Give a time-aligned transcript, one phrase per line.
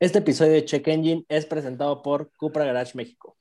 [0.00, 3.36] Este episodio de Check Engine es presentado por Cupra Garage México.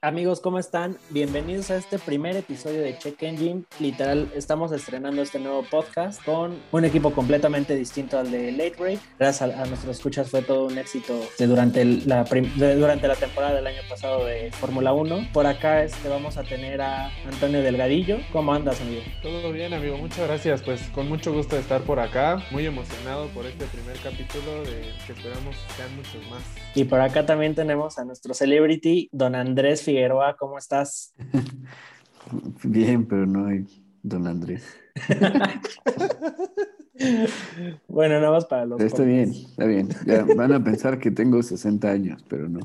[0.00, 0.96] Amigos, ¿cómo están?
[1.10, 3.64] Bienvenidos a este primer episodio de Check Engine.
[3.80, 9.00] Literal, estamos estrenando este nuevo podcast con un equipo completamente distinto al de Late Break.
[9.18, 13.82] Gracias a, nuestros escuchas fue todo un éxito durante, la durante la temporada del año
[13.88, 15.30] pasado de Fórmula 1.
[15.32, 18.18] Por acá este, vamos a tener a Antonio Delgadillo.
[18.30, 19.02] ¿Cómo andas, amigo?
[19.20, 19.96] Todo bien, amigo.
[19.96, 20.62] Muchas gracias.
[20.62, 22.40] Pues con mucho gusto de estar por acá.
[22.52, 26.44] Muy emocionado por este primer capítulo de que esperamos sean muchos más.
[26.76, 31.14] Y por acá también tenemos a nuestro celebrity, don Andrés Figueroa, ¿cómo estás?
[32.62, 33.64] Bien, pero no hay
[34.02, 34.66] don Andrés.
[37.88, 38.82] bueno, nada más para los.
[38.82, 39.88] Está bien, está bien.
[40.04, 42.60] Ya van a pensar que tengo 60 años, pero no.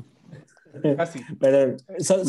[0.98, 1.20] Casi.
[1.40, 1.76] Pero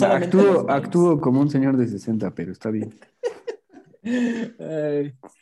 [0.07, 2.93] actúo, actúo como un señor de 60, pero está bien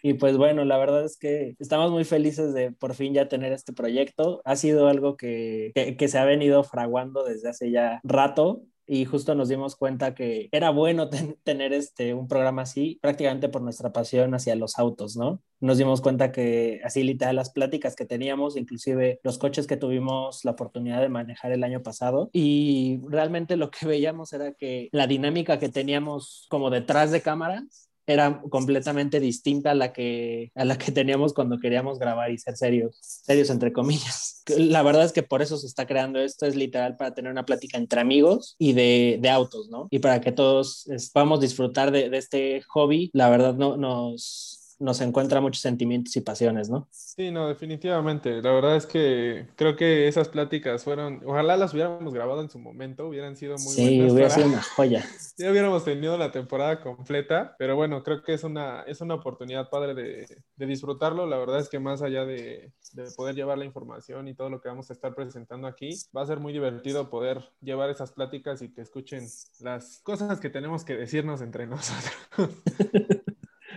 [0.02, 3.52] y pues bueno, la verdad es que estamos muy felices de por fin ya tener
[3.52, 4.42] este proyecto.
[4.46, 9.36] Ha sido algo que, que, se ha venido fraguando desde hace ya rato y justo
[9.36, 11.10] nos dimos cuenta que era bueno
[11.44, 15.42] tener este, un programa así, prácticamente por nuestra pasión hacia los autos, ¿no?
[15.60, 20.44] Nos dimos cuenta que así literal las pláticas que teníamos, inclusive los coches que tuvimos
[20.44, 25.08] la oportunidad de manejar el año pasado, y realmente lo que veíamos era que la
[25.08, 30.78] dinámica que teníamos como detrás de cámaras era completamente distinta a la que a la
[30.78, 34.42] que teníamos cuando queríamos grabar y ser serios, serios entre comillas.
[34.58, 37.46] La verdad es que por eso se está creando esto, es literal para tener una
[37.46, 39.88] plática entre amigos y de, de autos, ¿no?
[39.90, 45.02] Y para que todos podamos disfrutar de, de, este hobby, la verdad no, nos, nos
[45.02, 46.88] encuentra muchos sentimientos y pasiones, ¿no?
[46.92, 48.42] Sí, no, definitivamente.
[48.42, 52.60] La verdad es que creo que esas pláticas fueron, ojalá las hubiéramos grabado en su
[52.60, 54.06] momento, hubieran sido muy sí, buenas.
[54.06, 55.06] Sí, hubiera sido una joya.
[55.38, 59.70] ya hubiéramos tenido la temporada completa, pero bueno, creo que es una, es una oportunidad
[59.70, 61.26] padre de, de disfrutarlo.
[61.26, 64.62] La verdad es que más allá de, de poder llevar la información y todo lo
[64.62, 68.62] que vamos a estar presentando aquí, va a ser muy divertido poder llevar esas pláticas
[68.62, 69.28] y que escuchen
[69.60, 72.14] las cosas que tenemos que decirnos entre nosotros.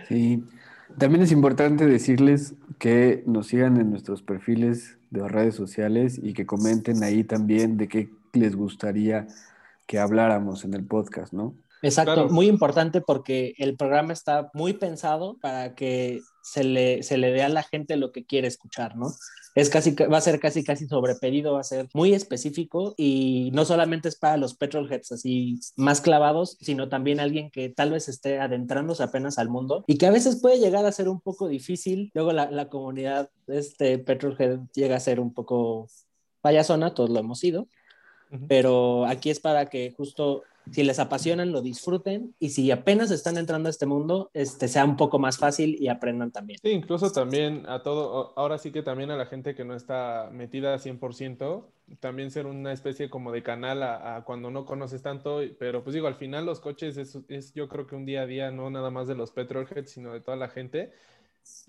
[0.07, 0.41] Sí,
[0.97, 6.45] también es importante decirles que nos sigan en nuestros perfiles de redes sociales y que
[6.45, 9.27] comenten ahí también de qué les gustaría
[9.85, 11.55] que habláramos en el podcast, ¿no?
[11.81, 17.31] Exacto, muy importante porque el programa está muy pensado para que se le, se le
[17.31, 19.13] dé a la gente lo que quiere escuchar, ¿no?
[19.53, 23.49] Es casi, va a ser casi, casi sobre pedido, va a ser muy específico y
[23.53, 28.07] no solamente es para los petrolheads así más clavados, sino también alguien que tal vez
[28.07, 31.47] esté adentrándose apenas al mundo y que a veces puede llegar a ser un poco
[31.49, 32.11] difícil.
[32.13, 35.89] Luego la, la comunidad, este petrolhead llega a ser un poco
[36.41, 37.67] payasona, todos lo hemos sido,
[38.47, 43.37] pero aquí es para que justo si les apasionan, lo disfruten y si apenas están
[43.37, 46.59] entrando a este mundo, este, sea un poco más fácil y aprendan también.
[46.61, 50.29] Sí, incluso también a todo, ahora sí que también a la gente que no está
[50.31, 51.65] metida 100%,
[51.99, 56.07] también ser una especie como de canal a, cuando no conoces tanto, pero pues digo,
[56.07, 58.89] al final los coches es, es, yo creo que un día a día, no nada
[58.89, 60.91] más de los petrolheads, sino de toda la gente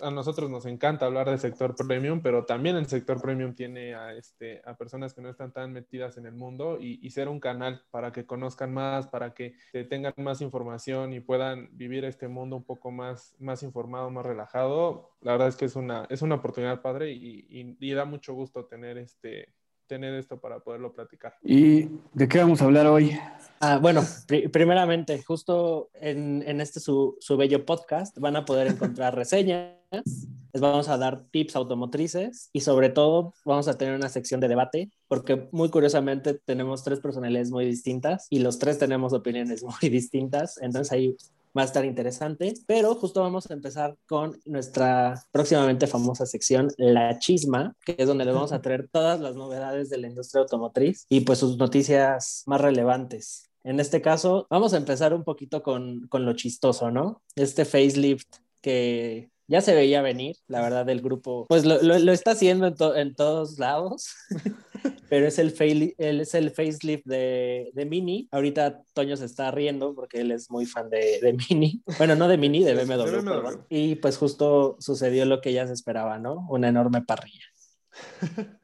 [0.01, 4.15] a nosotros nos encanta hablar del sector premium, pero también el sector premium tiene a,
[4.15, 7.83] este, a personas que no están tan metidas en el mundo y, ser un canal
[7.91, 9.55] para que conozcan más, para que
[9.89, 15.11] tengan más información y puedan vivir este mundo un poco más, más informado, más relajado.
[15.21, 18.67] La verdad es que es una, es una oportunidad padre y, y da mucho gusto
[18.67, 19.55] tener este,
[19.89, 21.35] tener esto para poderlo platicar.
[21.43, 23.19] ¿Y de qué vamos a hablar hoy?
[23.61, 24.03] Ah, bueno,
[24.53, 30.61] primeramente, justo en, en este su, su, bello podcast van a poder encontrar reseñas, les
[30.61, 34.91] vamos a dar tips automotrices y sobre todo vamos a tener una sección de debate
[35.09, 40.59] porque muy curiosamente tenemos tres personalidades muy distintas y los tres tenemos opiniones muy distintas,
[40.63, 41.17] entonces ahí
[41.57, 47.19] va a estar interesante, pero justo vamos a empezar con nuestra próximamente famosa sección, La
[47.19, 51.07] Chisma, que es donde le vamos a traer todas las novedades de la industria automotriz
[51.09, 53.51] y pues sus noticias más relevantes.
[53.65, 57.23] En este caso, vamos a empezar un poquito con, con lo chistoso, ¿no?
[57.35, 62.33] Este facelift que ya se veía venir, la verdad, del grupo, pues lo, lo, está
[62.33, 64.15] haciendo en, en, todos lados,
[65.09, 68.29] pero es el, fail, es el facelift de, de, Mini.
[68.31, 71.83] Ahorita Toño se está riendo porque él es muy fan de, de Mini.
[71.99, 73.63] Bueno, no de Mini, de BMW.
[73.69, 76.47] Y pues justo sucedió lo que ya se esperaba, ¿no?
[76.51, 77.45] Una enorme parrilla.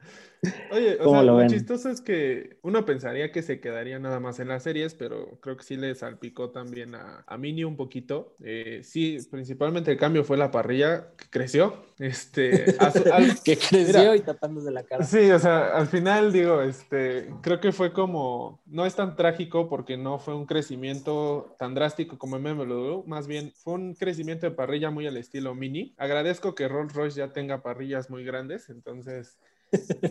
[0.71, 4.39] Oye, o ¿Cómo sea, lo chistoso es que uno pensaría que se quedaría nada más
[4.39, 8.35] en las series, pero creo que sí le salpicó también a, a Mini un poquito.
[8.43, 11.85] Eh, sí, principalmente el cambio fue la parrilla, que creció.
[11.97, 14.15] Este, a su- al- Que creció Mira.
[14.17, 15.05] y tapándose la cara.
[15.05, 19.69] Sí, o sea, al final digo, este, creo que fue como, no es tan trágico
[19.69, 24.45] porque no fue un crecimiento tan drástico como en BMW, más bien fue un crecimiento
[24.45, 25.93] de parrilla muy al estilo Mini.
[25.97, 29.37] Agradezco que Rolls Royce ya tenga parrillas muy grandes, entonces,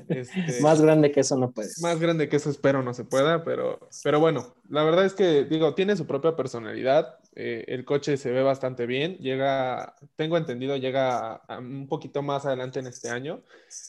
[0.09, 1.69] este, Más grande que eso no puede.
[1.83, 5.45] más grande que eso espero no se pueda, pero, pero bueno, la verdad es que
[5.45, 7.19] digo, tiene su propia personalidad.
[7.37, 9.17] eh, el coche se ve bastante bien.
[9.19, 13.43] Llega, tengo entendido, llega a- a un poquito más adelante en este año.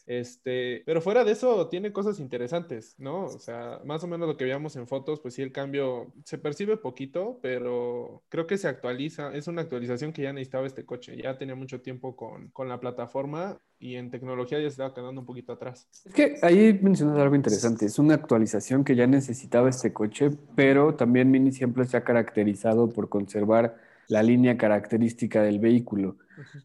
[0.07, 3.25] Este, pero fuera de eso, tiene cosas interesantes, ¿no?
[3.25, 6.39] O sea, más o menos lo que veíamos en fotos, pues sí, el cambio se
[6.39, 9.31] percibe poquito, pero creo que se actualiza.
[9.36, 11.16] Es una actualización que ya necesitaba este coche.
[11.22, 15.21] Ya tenía mucho tiempo con, con la plataforma y en tecnología ya se estaba quedando
[15.21, 15.87] un poquito atrás.
[16.05, 17.85] Es que ahí mencionas algo interesante.
[17.85, 22.89] Es una actualización que ya necesitaba este coche, pero también Mini siempre se ha caracterizado
[22.89, 23.77] por conservar
[24.07, 26.17] la línea característica del vehículo.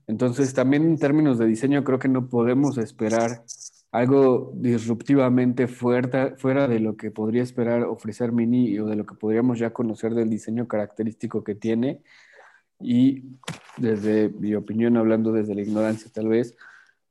[0.06, 3.42] Entonces, también en términos de diseño, creo que no podemos esperar
[3.92, 9.14] algo disruptivamente fuera, fuera de lo que podría esperar ofrecer Mini o de lo que
[9.14, 12.00] podríamos ya conocer del diseño característico que tiene.
[12.80, 13.24] Y
[13.76, 16.56] desde mi opinión, hablando desde la ignorancia tal vez,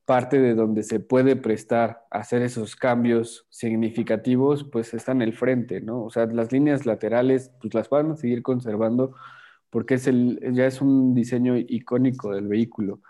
[0.09, 5.33] parte de donde se puede prestar a hacer esos cambios significativos, pues está en el
[5.33, 6.03] frente, ¿no?
[6.03, 9.13] O sea, las líneas laterales, pues las van a seguir conservando
[9.69, 13.01] porque es el, ya es un diseño icónico del vehículo.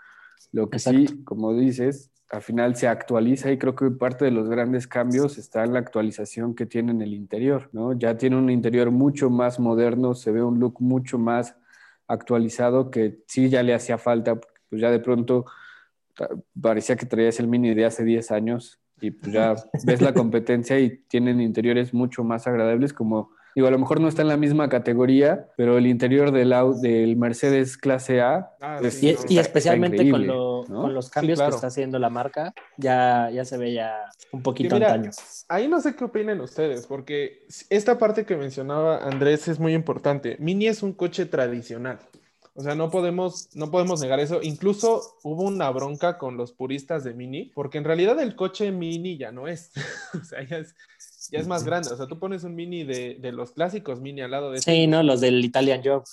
[0.52, 4.50] Lo que sí, como dices, al final se actualiza y creo que parte de los
[4.50, 7.94] grandes cambios está en la actualización que tiene en el interior, ¿no?
[7.94, 11.56] Ya tiene un interior mucho más moderno, se ve un look mucho más
[12.06, 14.38] actualizado que sí ya le hacía falta,
[14.68, 15.46] pues ya de pronto
[16.60, 20.78] parecía que traías el Mini de hace 10 años y pues ya ves la competencia
[20.78, 24.36] y tienen interiores mucho más agradables como digo a lo mejor no está en la
[24.36, 29.18] misma categoría pero el interior del del Mercedes clase A Ah, es- sí, Y, no,
[29.20, 30.82] y está- especialmente con, increíble, lo- ¿no?
[30.82, 31.50] con los cambios claro.
[31.52, 33.96] que está haciendo la marca, ya, ya se ve ya
[34.32, 35.10] un poquito mira, antaño.
[35.48, 40.36] Ahí no sé qué opinen ustedes, porque esta parte que mencionaba Andrés es muy importante.
[40.38, 41.98] Mini es un coche tradicional.
[42.60, 44.40] O sea, no podemos, no podemos negar eso.
[44.42, 49.16] Incluso hubo una bronca con los puristas de Mini, porque en realidad el coche Mini
[49.16, 49.72] ya no es.
[50.20, 50.74] o sea, ya es,
[51.30, 51.88] ya es más grande.
[51.90, 54.86] O sea, tú pones un Mini de, de los clásicos Mini al lado de Sí,
[54.86, 55.02] ¿no?
[55.02, 56.04] Los del Italian Job.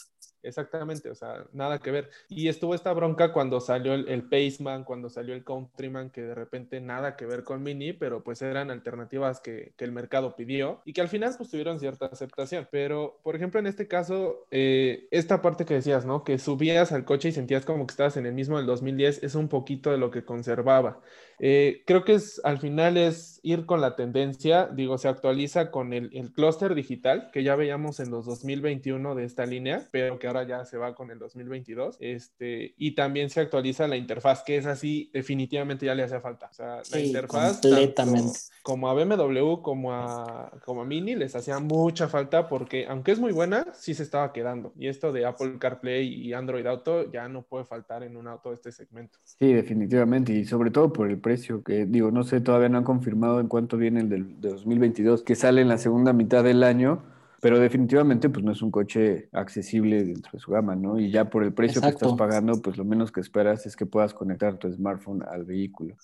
[0.44, 2.10] Exactamente, o sea, nada que ver.
[2.30, 6.36] Y estuvo esta bronca cuando salió el, el Paceman, cuando salió el Countryman, que de
[6.36, 10.92] repente nada que ver con Mini, pero pues eran alternativas que, el mercado pidió y
[10.92, 12.68] que al final pues tuvieron cierta aceptación.
[12.72, 16.24] Pero, por ejemplo, en este caso, eh, esta parte que decías, ¿no?
[16.24, 19.36] Que subías al coche y sentías como que estabas en el mismo del 2010, es
[19.36, 21.02] un poquito de lo que conservaba.
[21.40, 25.94] Eh, creo que es, al final es ir con la tendencia, digo, se actualiza con
[25.94, 30.28] el, el clúster digital que ya veíamos en los 2021 de esta línea, pero que
[30.28, 31.98] ahora ya se va con el 2022.
[32.00, 36.48] Este, y también se actualiza la interfaz, que es así, definitivamente ya le hace falta.
[36.48, 38.22] O sea, la interfaz, completamente.
[38.22, 43.14] tanto como a BMW como a, como a Mini, les hacía mucha falta porque, aunque
[43.14, 44.74] es muy buena, sí se estaba quedando.
[44.78, 48.50] Y esto de Apple CarPlay y Android Auto ya no puede faltar en un auto
[48.50, 49.20] de este segmento.
[49.24, 52.86] Sí, definitivamente, y sobre todo por el precio, que digo, no sé, todavía no han
[52.86, 56.64] confirmado en cuánto viene el del, de 2022, que sale en la segunda mitad del
[56.64, 57.04] año,
[57.42, 60.98] pero definitivamente pues no es un coche accesible dentro de su gama, ¿no?
[60.98, 63.86] Y ya por el precio que estás pagando, pues lo menos que esperas es que
[63.86, 65.96] puedas conectar tu smartphone al vehículo.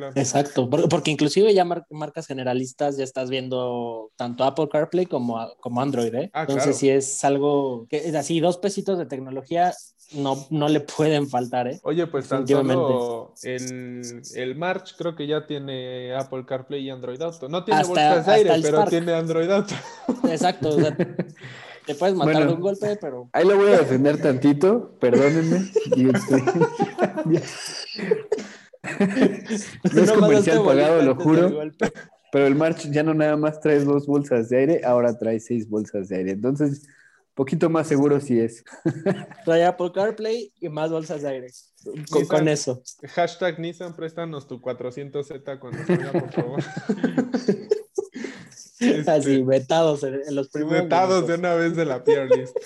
[0.00, 0.12] Claro.
[0.20, 5.38] Exacto, por- porque inclusive ya mar- marcas generalistas ya estás viendo tanto Apple CarPlay como,
[5.60, 6.30] como Android, ¿eh?
[6.32, 6.78] Ah, Entonces claro.
[6.78, 9.72] si es algo que es así, dos pesitos de tecnología
[10.12, 11.78] no, no le pueden faltar, ¿eh?
[11.84, 17.20] Oye, pues tan solo el, el March creo que ya tiene Apple CarPlay y Android
[17.22, 17.48] Auto.
[17.48, 18.90] No tiene Hasta- bolsas de aire, pero Spark.
[18.90, 19.74] tiene Android Auto.
[20.28, 20.96] Exacto, o sea,
[21.86, 22.50] te puedes matar Bueno.
[22.50, 23.28] de un golpe, pero...
[23.32, 25.70] Ahí lo voy a defender tantito, perdónenme.
[25.94, 26.42] y este-
[29.92, 31.60] No es comercial pagado, lo juro.
[32.32, 35.68] Pero el March ya no nada más trae dos bolsas de aire, ahora trae seis
[35.68, 36.30] bolsas de aire.
[36.32, 36.86] Entonces,
[37.34, 38.62] poquito más seguro sí es.
[39.44, 41.48] Trae Apple CarPlay y más bolsas de aire.
[41.82, 42.26] Con, Nissan.
[42.26, 42.82] con eso.
[43.14, 46.62] Hashtag Nissan, préstanos tu 400Z cuando salga, por favor.
[48.80, 52.02] Este, Así, vetados en, en los primeros Vetados de una vez de la
[52.34, 52.56] list.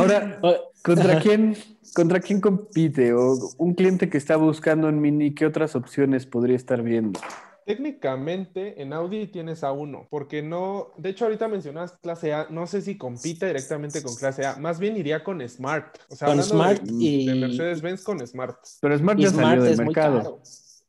[0.00, 0.40] Ahora,
[0.82, 1.56] ¿contra quién,
[1.94, 3.12] ¿contra quién compite?
[3.14, 7.20] O un cliente que está buscando en Mini, ¿qué otras opciones podría estar viendo?
[7.64, 12.82] Técnicamente en Audi tienes A1, porque no, de hecho ahorita mencionas clase A, no sé
[12.82, 15.96] si compita directamente con clase A, más bien iría con Smart.
[16.08, 18.56] O sea, Con hablando de- Smart de, y- Mercedes-Benz con Smart.
[18.80, 20.18] Pero Smart y ya Smart salió del muy mercado.
[20.18, 20.42] caro.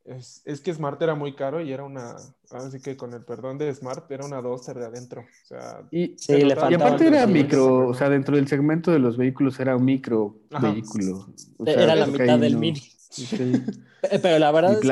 [0.06, 2.16] Es, es, que Smart era muy caro y era una,
[2.52, 5.22] así que con el perdón de Smart, era una Duster de adentro.
[5.22, 9.00] O sea, y, sí, le y aparte era micro, o sea, dentro del segmento de
[9.00, 11.28] los vehículos era un micro vehículo.
[11.58, 12.60] O sea, era la mitad del no...
[12.60, 12.82] Mini.
[13.10, 13.64] Sí.
[14.22, 14.88] Pero la verdad es que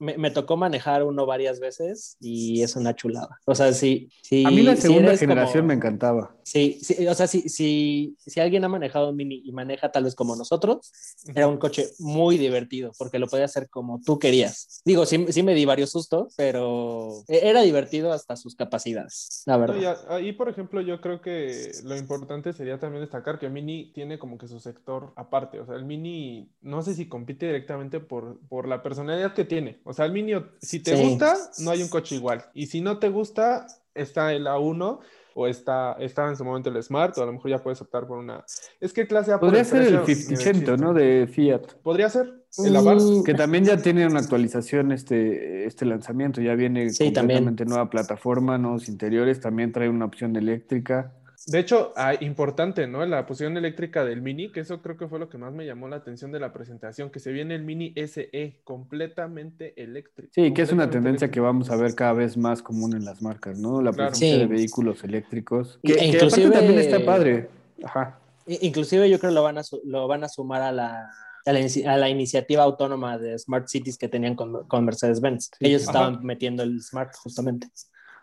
[0.00, 3.38] me, me, tocó manejar uno varias veces y es una chulada.
[3.44, 4.10] O sea, sí.
[4.22, 5.68] sí a mí la segunda si generación como...
[5.68, 6.34] me encantaba.
[6.42, 10.04] Sí, sí, o sea, si, si, si alguien ha manejado un Mini y maneja tal
[10.04, 10.90] vez como nosotros,
[11.34, 14.80] era un coche muy divertido porque lo podía hacer como tú querías.
[14.84, 19.74] Digo, sí, sí me di varios sustos, pero era divertido hasta sus capacidades, la verdad.
[20.08, 23.92] No, y ahí, por ejemplo, yo creo que lo importante sería también destacar que Mini
[23.92, 25.60] tiene como que su sector aparte.
[25.60, 29.80] O sea, el Mini, no sé si compite directamente por, por la personalidad que tiene.
[29.90, 31.02] O sea, el Mini, si te sí.
[31.02, 32.44] gusta, no hay un coche igual.
[32.54, 35.00] Y si no te gusta, está el A1
[35.34, 38.06] o está, estaba en su momento el Smart, o a lo mejor ya puedes optar
[38.06, 38.44] por una.
[38.78, 40.94] Es que clase A Podría ser el 580, ¿no?
[40.94, 41.72] De Fiat.
[41.82, 42.32] Podría ser.
[42.64, 43.00] El Abarth.
[43.00, 47.68] Uh, que también ya tiene una actualización este, este lanzamiento, ya viene sí, completamente también.
[47.68, 51.14] nueva plataforma, nuevos interiores, también trae una opción eléctrica.
[51.46, 53.04] De hecho, ah, importante, ¿no?
[53.06, 55.88] La posición eléctrica del Mini, que eso creo que fue lo que más me llamó
[55.88, 60.30] la atención de la presentación, que se viene el Mini SE completamente eléctrico.
[60.34, 61.32] Sí, que es una tendencia eléctrico.
[61.32, 63.80] que vamos a ver cada vez más común en las marcas, ¿no?
[63.80, 64.42] La presencia claro.
[64.42, 64.48] sí.
[64.48, 65.78] de vehículos eléctricos.
[65.82, 67.48] Que, e inclusive, que también está padre.
[67.82, 68.18] Ajá.
[68.46, 71.10] Inclusive yo creo que lo van a, lo van a sumar a la,
[71.46, 75.50] a la, a la, iniciativa autónoma de Smart Cities que tenían con, con Mercedes-Benz.
[75.58, 77.68] Sí, Ellos estaban metiendo el Smart justamente.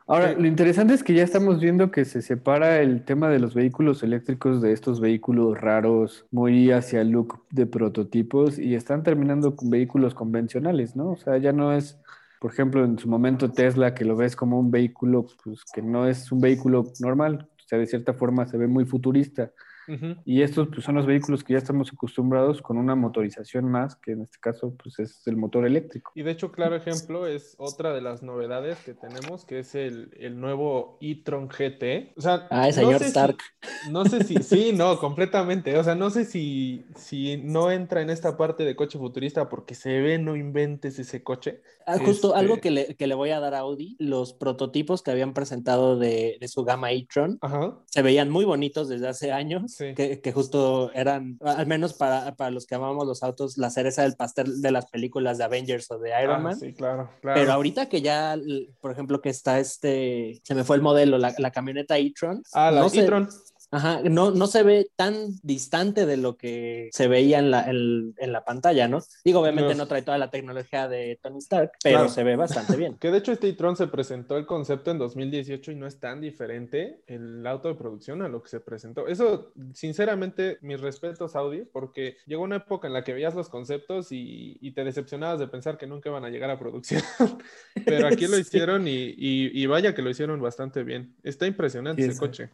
[0.09, 3.53] Ahora, lo interesante es que ya estamos viendo que se separa el tema de los
[3.53, 9.57] vehículos eléctricos de estos vehículos raros, muy hacia el look de prototipos, y están terminando
[9.57, 11.11] con vehículos convencionales, ¿no?
[11.11, 11.99] O sea, ya no es,
[12.39, 16.07] por ejemplo, en su momento Tesla, que lo ves como un vehículo, pues que no
[16.07, 19.51] es un vehículo normal, o sea, de cierta forma se ve muy futurista.
[19.87, 20.21] Uh -huh.
[20.25, 24.11] Y estos pues, son los vehículos que ya estamos acostumbrados con una motorización más, que
[24.11, 26.11] en este caso pues, es el motor eléctrico.
[26.15, 30.11] Y de hecho, claro ejemplo es otra de las novedades que tenemos, que es el,
[30.19, 32.13] el nuevo e-tron GT.
[32.17, 33.37] O sea, ah, el señor no Stark.
[33.61, 35.77] Si, no sé si, sí, no, completamente.
[35.77, 39.75] O sea, no sé si, si no entra en esta parte de coche futurista porque
[39.75, 41.61] se ve, no inventes ese coche.
[41.85, 42.39] Ah, justo este...
[42.39, 45.97] algo que le, que le, voy a dar a Audi, los prototipos que habían presentado
[45.97, 47.39] de, de su gama e-tron
[47.85, 49.93] se veían muy bonitos desde hace años sí.
[49.93, 54.03] que, que, justo eran, al menos para, para, los que amamos los autos, la cereza
[54.03, 56.59] del pastel de las películas de Avengers o de Iron ah, Man.
[56.59, 57.39] Sí, claro, claro.
[57.39, 58.35] Pero ahorita que ya,
[58.81, 62.41] por ejemplo, que está este, se me fue el modelo, la, la camioneta e-tron.
[62.53, 63.29] Ah, la no e-tron.
[63.69, 68.13] Ajá, no, no se ve tan distante de lo que se veía en la, en,
[68.17, 68.99] en la pantalla, ¿no?
[69.25, 69.79] Digo, obviamente no.
[69.79, 69.87] no.
[69.87, 72.09] trae toda la tecnología de Tony Stark, pero claro.
[72.09, 72.97] se ve bastante bien.
[72.99, 76.21] que de hecho este e-tron se presentó el concepto en 2018 y no es tan
[76.21, 79.07] diferente el auto de producción a lo que se presentó.
[79.07, 84.11] Eso, sinceramente, mis respetos Audi, porque llegó una época en la que veías los conceptos
[84.11, 87.01] y, y te decepcionabas de pensar que nunca iban a llegar a producción.
[87.85, 91.15] pero aquí lo hicieron y, y, y, vaya que lo hicieron bastante bien.
[91.23, 92.49] Está impresionante sí, ese coche.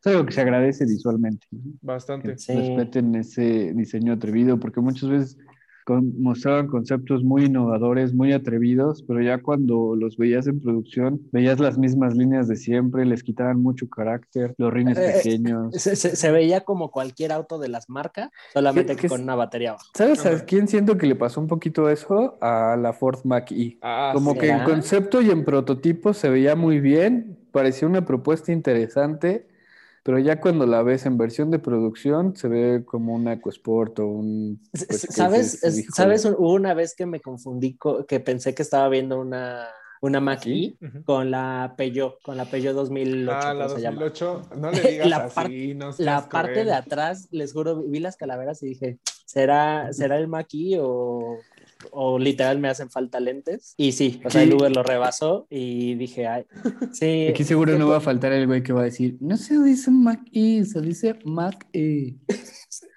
[0.00, 1.46] Es algo que se agradece visualmente.
[1.82, 2.32] Bastante.
[2.32, 2.54] Que sí.
[2.54, 5.38] respeten ese diseño atrevido, porque muchas veces
[5.88, 11.58] con, mostraban conceptos muy innovadores, muy atrevidos, pero ya cuando los veías en producción, veías
[11.60, 15.74] las mismas líneas de siempre, les quitaban mucho carácter, los rines eh, pequeños.
[15.74, 19.70] Se, se, se, veía como cualquier auto de las marcas, solamente que con una batería
[19.70, 19.86] abajo.
[19.94, 22.36] ¿Sabes a quién siento que le pasó un poquito eso?
[22.42, 23.78] A la Ford Mach-E.
[23.80, 24.40] Ah, como sí.
[24.40, 29.46] que en concepto y en prototipo se veía muy bien, parecía una propuesta interesante
[30.08, 34.06] pero ya cuando la ves en versión de producción se ve como un EcoSport o
[34.06, 34.58] un...
[34.72, 35.62] Pues, ¿Sabes?
[35.62, 36.24] Es, ¿Sabes?
[36.24, 37.76] Hubo una vez que me confundí,
[38.08, 39.68] que pensé que estaba viendo una
[40.00, 40.78] una Mac ¿Sí?
[40.80, 41.04] uh -huh.
[41.04, 43.38] con la Peugeot, con la Peugeot 2008.
[43.38, 47.82] Ah, la 2008, no le digas la así, no La parte de atrás, les juro,
[47.82, 50.48] vi las calaveras y dije, ¿será, ¿será el Mac
[50.80, 51.36] o,
[51.92, 53.74] o literal me hacen falta lentes.
[53.76, 56.44] Y sí, o sea, el Uber lo rebasó y dije, ay,
[56.92, 57.26] sí.
[57.30, 59.90] Aquí seguro no va a faltar el güey que va a decir, no se dice
[59.90, 62.16] Mac E, se dice Mac E.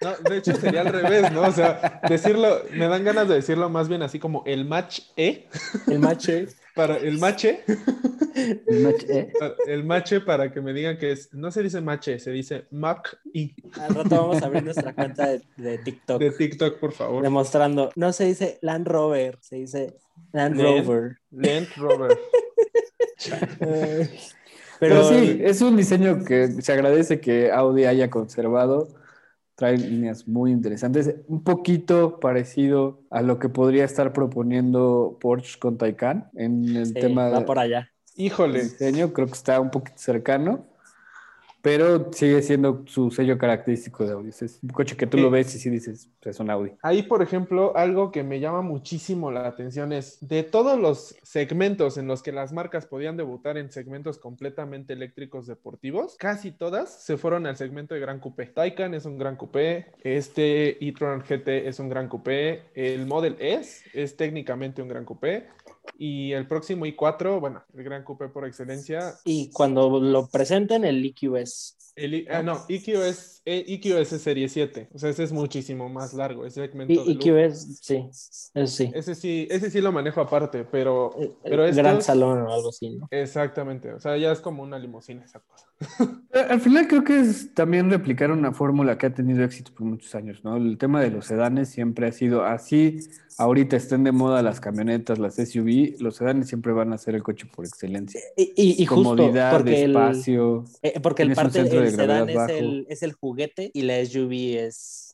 [0.01, 1.41] No, de hecho sería al revés, ¿no?
[1.41, 5.48] O sea, decirlo, me dan ganas de decirlo más bien así como el match E.
[5.88, 6.48] El match E.
[6.75, 7.63] Para el mache.
[8.65, 9.33] El mache.
[9.67, 11.33] El mache para que me digan que es.
[11.33, 13.53] No se dice mache, se dice Mac y.
[13.79, 16.19] Al rato vamos a abrir nuestra cuenta de, de, TikTok.
[16.19, 17.23] De TikTok, por favor.
[17.23, 17.91] Demostrando.
[17.95, 19.97] No se dice Land Rover, se dice
[20.31, 21.17] Land, Land Rover.
[21.31, 22.17] Land Rover.
[23.59, 24.07] Pero,
[24.79, 28.87] Pero sí, es un diseño que se agradece que Audi haya conservado
[29.62, 35.77] trae líneas muy interesantes, un poquito parecido a lo que podría estar proponiendo Porsche con
[35.77, 37.91] Taycan en el sí, tema va por allá.
[38.15, 38.63] Híjole.
[38.63, 40.65] Diseño, creo que está un poquito cercano.
[41.62, 44.30] Pero sigue siendo su sello característico de Audi.
[44.30, 46.72] Es un coche que tú lo ves y sí dices, es un Audi.
[46.82, 51.98] Ahí, por ejemplo, algo que me llama muchísimo la atención es de todos los segmentos
[51.98, 57.18] en los que las marcas podían debutar en segmentos completamente eléctricos deportivos, casi todas se
[57.18, 58.48] fueron al segmento de Gran Coupé.
[58.48, 63.89] Taycan es un Gran Coupé, este e-tron GT es un Gran Coupé, el Model S
[63.94, 65.48] es técnicamente un Gran Coupé,
[65.97, 69.15] y el próximo i4, bueno, el gran coupé por excelencia.
[69.23, 71.77] Y cuando lo presenten, el EQS.
[72.03, 74.89] El, ah, no, EQS, EQS es serie 7.
[74.93, 76.46] O sea, ese es muchísimo más largo.
[76.46, 76.93] Ese segmento.
[77.05, 78.10] Y, EQS, sí.
[78.53, 78.91] Ese sí.
[78.93, 81.15] Ese sí, ese sí lo manejo aparte, pero.
[81.20, 83.08] El, pero el gran salón o algo así, ¿no?
[83.12, 83.93] Exactamente.
[83.93, 85.67] O sea, ya es como una limusina esa cosa.
[86.50, 90.13] Al final creo que es también replicar una fórmula que ha tenido éxito por muchos
[90.15, 90.58] años, ¿no?
[90.58, 93.00] El tema de los sedanes siempre ha sido así.
[93.38, 97.24] Ahorita estén de moda las camionetas, las SUV, los sedanes siempre van a ser el
[97.24, 98.22] coche por excelencia.
[98.36, 100.65] Y, y, y Comodidad, justo porque espacio.
[100.81, 101.63] El, eh, porque el parte
[101.98, 105.11] del sedán es el, es el juguete y la SUV es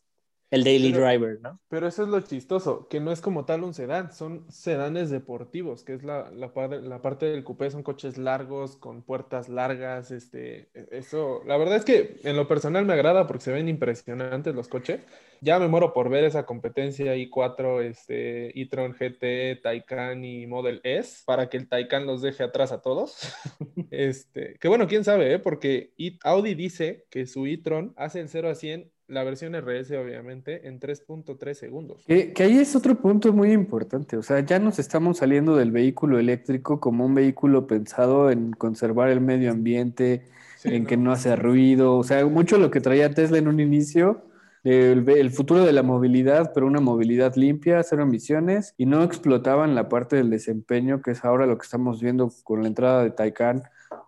[0.50, 1.60] el daily pero, driver, ¿no?
[1.68, 5.84] Pero eso es lo chistoso, que no es como tal un sedán, son sedanes deportivos,
[5.84, 10.70] que es la, la, la, parte del coupé, son coches largos, con puertas largas, este,
[10.92, 14.68] eso, la verdad es que en lo personal me agrada porque se ven impresionantes los
[14.68, 15.01] coches.
[15.39, 21.24] Ya me muero por ver esa competencia i4, este, e-tron GT, Taycan y Model S,
[21.25, 23.34] para que el Taycan los deje atrás a todos.
[23.92, 25.39] este, que bueno, quién sabe, ¿eh?
[25.39, 30.67] porque Audi dice que su e-tron hace el 0 a 100 la versión RS, obviamente,
[30.67, 32.03] en 3.3 segundos.
[32.05, 34.17] Que, que, ahí es otro punto muy importante.
[34.17, 39.09] O sea, ya nos estamos saliendo del vehículo eléctrico como un vehículo pensado en conservar
[39.09, 40.23] el medio ambiente,
[40.57, 40.89] sí, en no.
[40.89, 41.97] que no hace ruido.
[41.97, 44.23] O sea, mucho lo que traía Tesla en un inicio.
[44.63, 49.75] El, el, futuro de la movilidad, pero una movilidad limpia, cero emisiones, y no explotaban
[49.75, 53.11] la parte del desempeño, que es ahora lo que estamos viendo con la entrada de
[53.11, 53.63] Taycan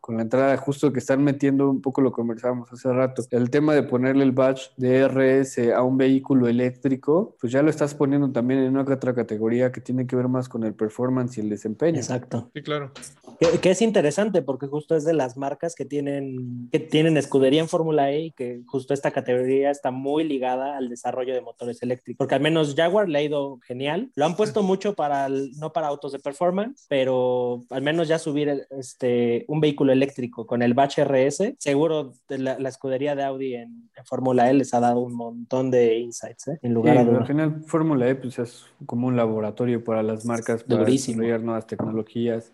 [0.09, 3.75] con la entrada justo que están metiendo un poco lo conversábamos hace rato, el tema
[3.75, 8.31] de ponerle el badge de RS a un vehículo eléctrico, pues ya lo estás poniendo
[8.31, 11.49] también en una otra categoría que tiene que ver más con el performance y el
[11.51, 11.99] desempeño.
[11.99, 12.49] Exacto.
[12.55, 12.91] Sí, claro.
[13.39, 17.61] Que, que es interesante porque justo es de las marcas que tienen, que tienen escudería
[17.61, 21.83] en Fórmula E y que justo esta categoría está muy ligada al desarrollo de motores
[21.83, 25.51] eléctricos, porque al menos Jaguar le ha ido genial, lo han puesto mucho para, el,
[25.59, 29.98] no para autos de performance, pero al menos ya subir este, un vehículo eléctrico
[30.45, 34.73] con el Batch RS, seguro la, la escudería de Audi en, en Fórmula E les
[34.73, 36.59] ha dado un montón de insights, ¿eh?
[36.61, 37.17] en lugar sí, de...
[37.17, 41.21] Al final, Fórmula E pues, es como un laboratorio para las marcas para Durísimo.
[41.21, 42.51] desarrollar nuevas tecnologías.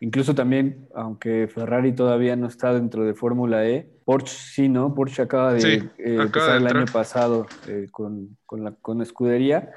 [0.00, 4.94] Incluso también, aunque Ferrari todavía no está dentro de Fórmula E, Porsche sí, ¿no?
[4.94, 8.72] Porsche acaba de Sí, eh, acaba empezar de el año pasado eh, con, con, la,
[8.72, 9.72] con escudería,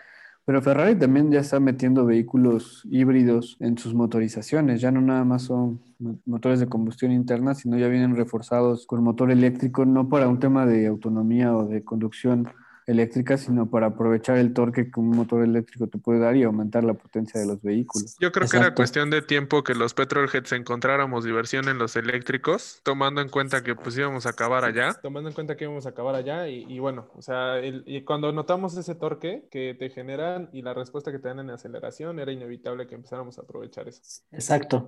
[0.48, 5.44] pero Ferrari también ya está metiendo vehículos híbridos en sus motorizaciones, ya no nada más
[5.44, 10.30] son mo- motores de combustión interna, sino ya vienen reforzados con motor eléctrico, no para
[10.30, 12.48] un tema de autonomía o de conducción
[12.88, 16.84] eléctrica, sino para aprovechar el torque que un motor eléctrico te puede dar y aumentar
[16.84, 18.16] la potencia de los vehículos.
[18.20, 22.80] Yo creo que era cuestión de tiempo que los petrolheads encontráramos diversión en los eléctricos,
[22.84, 25.90] tomando en cuenta que pues íbamos a acabar allá, tomando en cuenta que íbamos a
[25.90, 29.90] acabar allá y, y bueno, o sea, el- y cuando notamos ese torque que te
[29.90, 33.88] generan y la respuesta que te dan en aceleración, era inevitable que empezáramos a aprovechar
[33.88, 34.02] eso.
[34.32, 34.88] Exacto.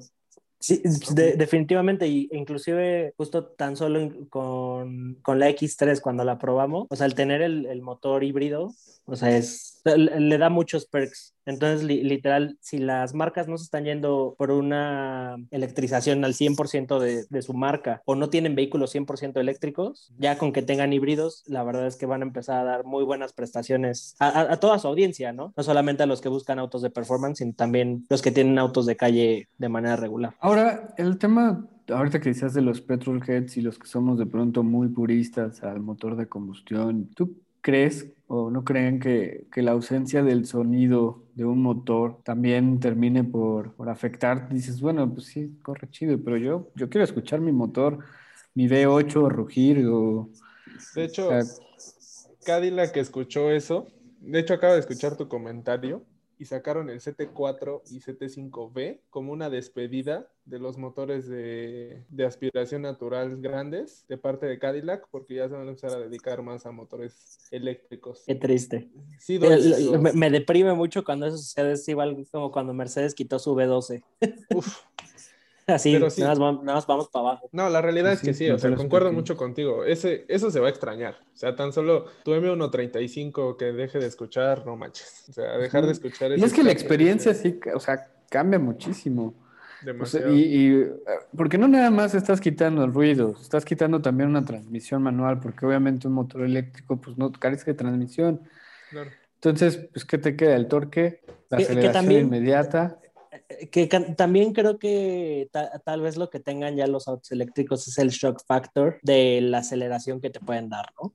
[0.61, 0.81] Sí,
[1.13, 6.85] de- definitivamente, y inclusive justo tan solo en- con, con la X3 cuando la probamos,
[6.89, 8.73] o sea, el tener el, el motor híbrido,
[9.05, 11.35] o sea, es, le, da muchos perks.
[11.45, 16.99] Entonces, li- literal, si las marcas no se están yendo por una electrización al 100%
[16.99, 21.43] de, de su marca o no tienen vehículos 100% eléctricos, ya con que tengan híbridos,
[21.47, 24.57] la verdad es que van a empezar a dar muy buenas prestaciones a, a- a
[24.57, 25.53] toda su audiencia, ¿no?
[25.57, 28.85] No solamente a los que buscan autos de performance, sino también los que tienen autos
[28.85, 30.33] de calle de manera regular.
[30.39, 34.61] Ahora, el tema, ahorita que decías de los petrolheads y los que somos de pronto
[34.63, 40.21] muy puristas al motor de combustión, ¿tú crees o no creen que, que la ausencia
[40.21, 44.49] del sonido de un motor también termine por, por afectar?
[44.49, 47.97] Dices, bueno, pues sí, corre chido, pero yo, yo quiero escuchar mi motor,
[48.53, 50.29] mi V8 rugir o...
[50.93, 51.41] De hecho, o sea,
[52.45, 53.87] Cadillac escuchó eso,
[54.21, 56.03] de hecho acaba de escuchar tu comentario
[56.39, 62.81] y sacaron el CT4 y CT5V como una despedida de los motores de, de aspiración
[62.81, 66.65] natural grandes de parte de Cadillac porque ya se van a empezar a dedicar más
[66.65, 68.23] a motores eléctricos.
[68.25, 68.89] Qué triste.
[69.19, 69.97] Sí, duele.
[69.99, 74.01] me, me deprime mucho cuando eso sucede, es igual como cuando Mercedes quitó su B12.
[74.55, 74.77] Uf.
[75.75, 76.21] Así, Pero sí.
[76.21, 77.49] nada, más, nada más vamos para abajo.
[77.51, 79.83] No, la realidad es que sí, sí, o sea, concuerdo mucho contigo.
[79.85, 81.15] Ese, eso se va a extrañar.
[81.33, 85.25] O sea, tan solo tu M135 que deje de escuchar, no manches.
[85.29, 89.33] O sea, dejar de escuchar Y es que la experiencia sí, o sea, cambia muchísimo.
[89.81, 90.33] Demasiado.
[90.35, 90.85] y, y,
[91.37, 95.65] porque no nada más estás quitando el ruido, estás quitando también una transmisión manual, porque
[95.65, 98.41] obviamente un motor eléctrico pues no carece de transmisión.
[98.89, 99.09] Claro.
[99.35, 100.57] Entonces, pues, ¿qué te queda?
[100.57, 102.99] El torque, la Que- que aceleración también- inmediata.
[103.71, 107.87] Que ca- también creo que ta- tal vez lo que tengan ya los autos eléctricos
[107.87, 111.13] es el shock factor de la aceleración que te pueden dar, ¿no?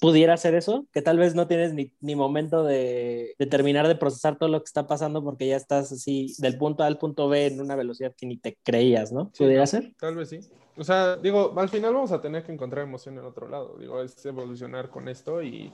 [0.00, 3.96] Pudiera ser eso, que tal vez no tienes ni, ni momento de, de terminar de
[3.96, 7.28] procesar todo lo que está pasando porque ya estás así del punto A al punto
[7.28, 9.30] B en una velocidad que ni te creías, ¿no?
[9.34, 9.92] Sí, Pudiera no, ser.
[9.98, 10.40] Tal vez sí.
[10.76, 13.76] O sea, digo, al final vamos a tener que encontrar emoción en otro lado.
[13.78, 15.70] Digo, es evolucionar con esto y...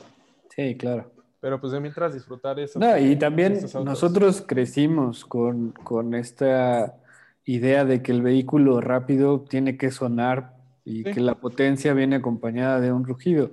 [0.55, 1.13] Sí, claro.
[1.47, 2.81] Pero pues de mientras disfrutar eso.
[2.81, 6.97] No, y también nosotros crecimos con, con esta
[7.45, 10.55] idea de que el vehículo rápido tiene que sonar
[10.85, 11.13] y Sí.
[11.13, 13.53] que la potencia viene acompañada de un rugido.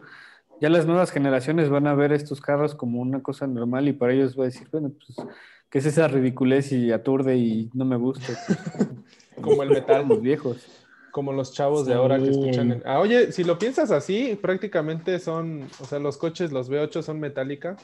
[0.59, 4.13] Ya las nuevas generaciones van a ver estos carros como una cosa normal y para
[4.13, 5.27] ellos va a decir, bueno, pues,
[5.69, 8.33] ¿qué es esa ridiculez y aturde y no me gusta?
[9.39, 9.97] Como el metal.
[10.01, 10.82] Estamos viejos.
[11.13, 12.31] Como los chavos de ahora que Sí.
[12.31, 12.71] escuchan.
[12.71, 17.03] el- Ah, oye, si lo piensas así, prácticamente son, o sea, los coches, los V8
[17.03, 17.77] son metálica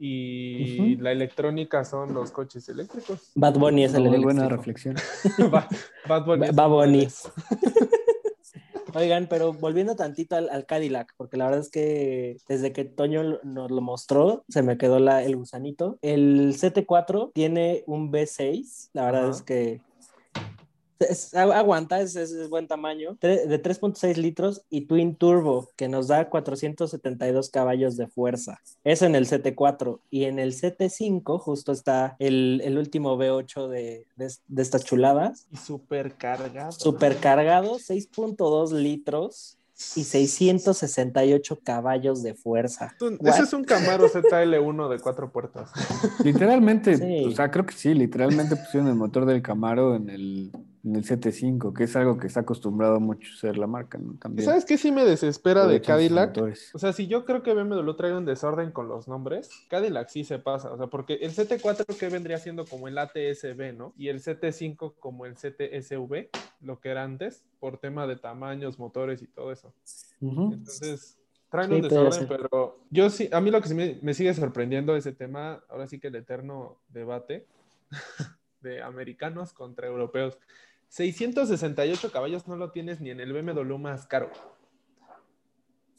[0.00, 1.02] y Ujú.
[1.02, 3.30] la electrónica son los coches eléctricos.
[3.36, 4.96] Bad Bunny es el Muy buena reflexión.
[5.52, 5.68] Ba-
[6.08, 6.46] Bad Bunny.
[6.52, 7.08] Bad Bunny.
[8.94, 13.38] Oigan, pero volviendo tantito al, al Cadillac, porque la verdad es que desde que Toño
[13.42, 15.98] nos lo mostró, se me quedó la, el gusanito.
[16.02, 19.30] El CT4 tiene un V6, la verdad Ajá.
[19.30, 19.80] es que
[21.02, 25.88] es- agu- aguanta, es, es- es buen tamaño, de 3.6 litros y Twin Turbo, que
[25.88, 28.60] nos da 472 caballos de fuerza.
[28.84, 29.98] Eso en el CT4.
[30.10, 35.46] Y en el CT5 justo está el, el último V8 de, de, de estas chuladas.
[35.50, 36.72] Y súper cargado.
[36.72, 39.58] Supercargado, 6.2 litros
[39.96, 42.94] y 668 caballos de fuerza.
[43.24, 45.70] Ese es un Camaro ZL1 de cuatro puertas.
[46.22, 47.24] Literalmente, Sí.
[47.26, 50.52] o sea, creo que sí, literalmente pusieron el motor del Camaro en el,
[50.84, 54.14] en el CT5, que es algo que está acostumbrado mucho a ser la marca, ¿no?
[54.14, 54.46] ¿Y También.
[54.46, 56.30] sabes qué sí me desespera de Cadillac?
[56.30, 56.74] motores.
[56.74, 60.24] O sea, si yo creo que BMW trae un desorden con los nombres, Cadillac sí
[60.24, 60.72] se pasa.
[60.72, 63.94] O sea, porque el CT4 que vendría siendo como el ATSB, ¿no?
[63.96, 66.28] Y el CT5 como el CTSV,
[66.62, 69.72] lo que era antes, por tema de tamaños, motores y todo eso.
[70.20, 71.18] Entonces,
[71.48, 74.32] traen Sí, un desorden, pero yo sí, a mí lo que sí me, me sigue
[74.34, 77.46] sorprendiendo ese tema, ahora sí que el eterno debate
[78.62, 80.38] de americanos contra europeos.
[80.92, 84.28] 668 caballos no lo tienes ni en el BMW más caro.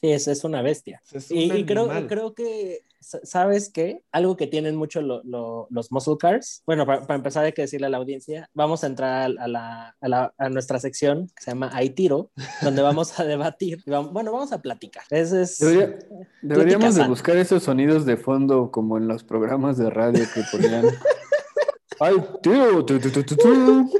[0.00, 1.02] Sí, es, es una bestia.
[1.12, 4.04] Es Y, un y creo, que, sa- ¿sabes qué?
[4.12, 6.62] Algo que tienen mucho lo- lo- los muscle cars.
[6.64, 9.96] Bueno, para, para empezar hay que decirle a la audiencia, vamos a entrar a, la-
[10.00, 12.30] a la- a nuestra sección que se llama Hay Tiro,
[12.62, 13.82] donde vamos a debatir.
[13.84, 15.02] y vamos- bueno, vamos a platicar.
[15.10, 15.58] Ese es...
[15.58, 15.98] Debería-
[16.40, 20.84] deberíamos de buscar esos sonidos de fondo como en los programas de radio que ponían.
[22.00, 23.90] ¡Ay, tu, tu, tu, tu.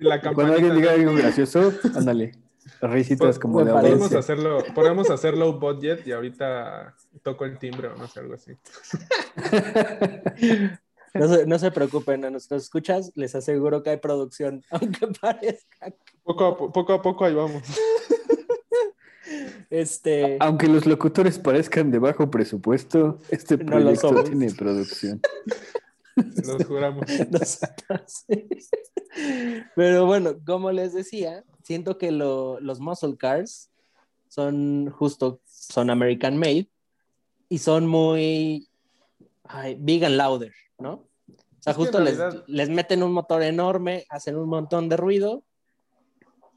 [0.00, 2.32] La Cuando alguien diga algo gracioso, ándale.
[2.80, 3.72] Risitas Po- como de.
[3.72, 4.18] Podemos audiencia.
[4.18, 8.52] hacerlo, podemos hacerlo low budget y ahorita toco el timbre o no sé, algo así.
[11.14, 15.92] No se, no se preocupen, a nuestros escuchas les aseguro que hay producción, aunque parezca.
[16.22, 17.62] Poco a, po- poco, a poco ahí vamos.
[19.70, 25.20] Este, Aunque los locutores parezcan de bajo presupuesto, este proyecto tiene producción.
[26.44, 27.04] Los juramos.
[27.30, 28.24] nosotros.
[29.74, 33.70] Pero bueno, como les decía, siento que lo- los muscle cars
[34.28, 36.68] son justo, son American made
[37.48, 38.68] y son muy
[39.44, 40.92] ay, big and louder, ¿no?
[41.28, 45.42] O sea, Es justo les, les meten un motor enorme, hacen un montón de ruido,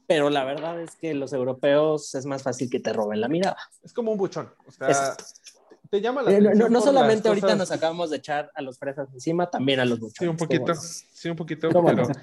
[0.06, 3.56] pero la verdad es que los europeos es más fácil que te roben la mirada.
[3.82, 4.52] Es como un buchón.
[4.66, 5.41] O sea, Es-
[5.92, 6.58] te llama la Eh, No, atención.
[6.58, 9.78] no- no por solamente ahorita cosas- nos acabamos de echar a los fresas encima, también
[9.78, 10.16] a los buchones.
[10.20, 10.74] Sí, un poquito.
[10.74, 11.68] Sí, un poquito.
[11.70, 12.04] ¿Cómo pero...
[12.04, 12.14] no?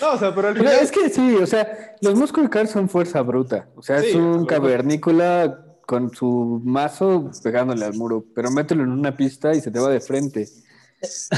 [0.00, 0.84] No, o sea, pero al Pero final.
[0.84, 3.68] es que sí, o sea, los muscle cars son fuerza bruta.
[3.76, 8.82] O sea, Sí, es un lo cavernícola con su mazo pegándole al muro, pero mételo
[8.82, 10.48] en una pista y se te va de frente.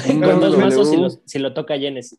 [0.06, 2.18] Con dos BMW, mazos si, los- si lo toca Genesis.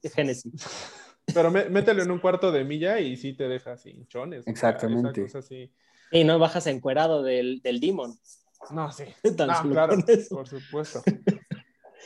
[1.34, 4.42] Pero mé- mételo en un cuarto de milla y sí te deja sin chones.
[4.42, 5.24] o sea, Exactamente.
[5.26, 5.72] esa cosa sí.
[6.12, 8.18] Y no bajas encuerado del, del Demon.
[8.72, 9.06] No, sí.
[9.38, 9.96] Tan No, solo claro,
[10.30, 11.04] por supuesto.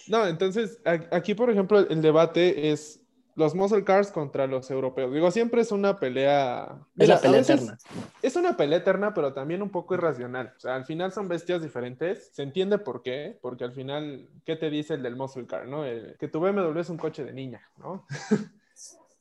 [0.08, 0.80] No, entonces
[1.12, 3.02] aquí, por ejemplo, el debate es
[3.36, 5.14] los muscle cars contra los europeos.
[5.14, 6.64] Digo, siempre es una pelea.
[6.72, 7.78] Es Mira, la pelea a veces eterna.
[8.24, 10.54] Es una pelea eterna, pero también un poco irracional.
[10.58, 12.32] O sea, al final son bestias diferentes.
[12.34, 15.86] Se entiende por qué, porque al final, ¿qué te dice el del muscle car, no?
[15.86, 18.06] El- que tu BMW es un coche de niña, ¿no?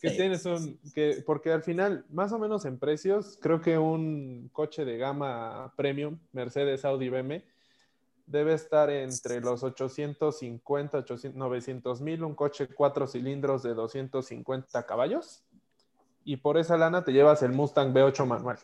[0.00, 0.16] que Sí.
[0.16, 4.84] tienes un que porque al final más o menos en precios creo que un coche
[4.84, 7.42] de gama premium Mercedes Audi BMW
[8.26, 15.44] debe estar entre los 850, 800, 900 mil, un coche cuatro cilindros de 250 caballos.
[16.24, 18.58] Y por esa lana te llevas el Mustang V8 manual.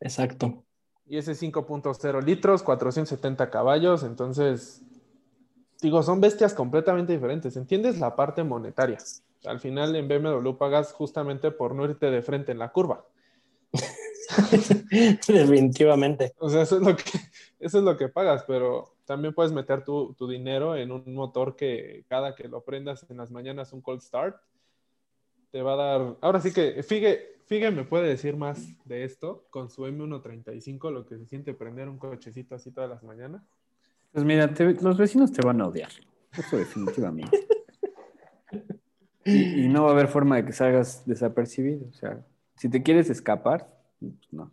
[0.00, 0.64] Exacto.
[1.06, 4.02] Y ese 5.0 litros, 470 caballos.
[4.02, 4.80] Entonces,
[5.82, 7.56] digo, son bestias completamente diferentes.
[7.56, 8.98] ¿Entiendes la parte monetaria?
[9.44, 13.04] Al final en BMW pagas justamente por no irte de frente en la curva.
[15.28, 16.32] Definitivamente.
[16.38, 17.04] O sea, eso es lo que,
[17.58, 21.56] eso es lo que pagas, pero también puedes meter tu, tu, dinero en un motor
[21.56, 24.36] que cada que lo prendas en las mañanas, un cold start,
[25.50, 26.16] te va a dar.
[26.20, 31.04] Ahora sí que Figue, Figue me puede decir más de esto con su M135, lo
[31.04, 33.42] que se siente prender un cochecito así todas las mañanas.
[34.12, 35.90] Pues mira, los vecinos te van a odiar.
[36.36, 37.46] Eso definitivamente.
[39.24, 41.86] y, y no va a haber forma de que salgas desapercibido.
[41.88, 42.24] O sea,
[42.56, 44.52] si te quieres escapar, pues no.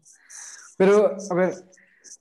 [0.77, 1.53] Pero, a ver,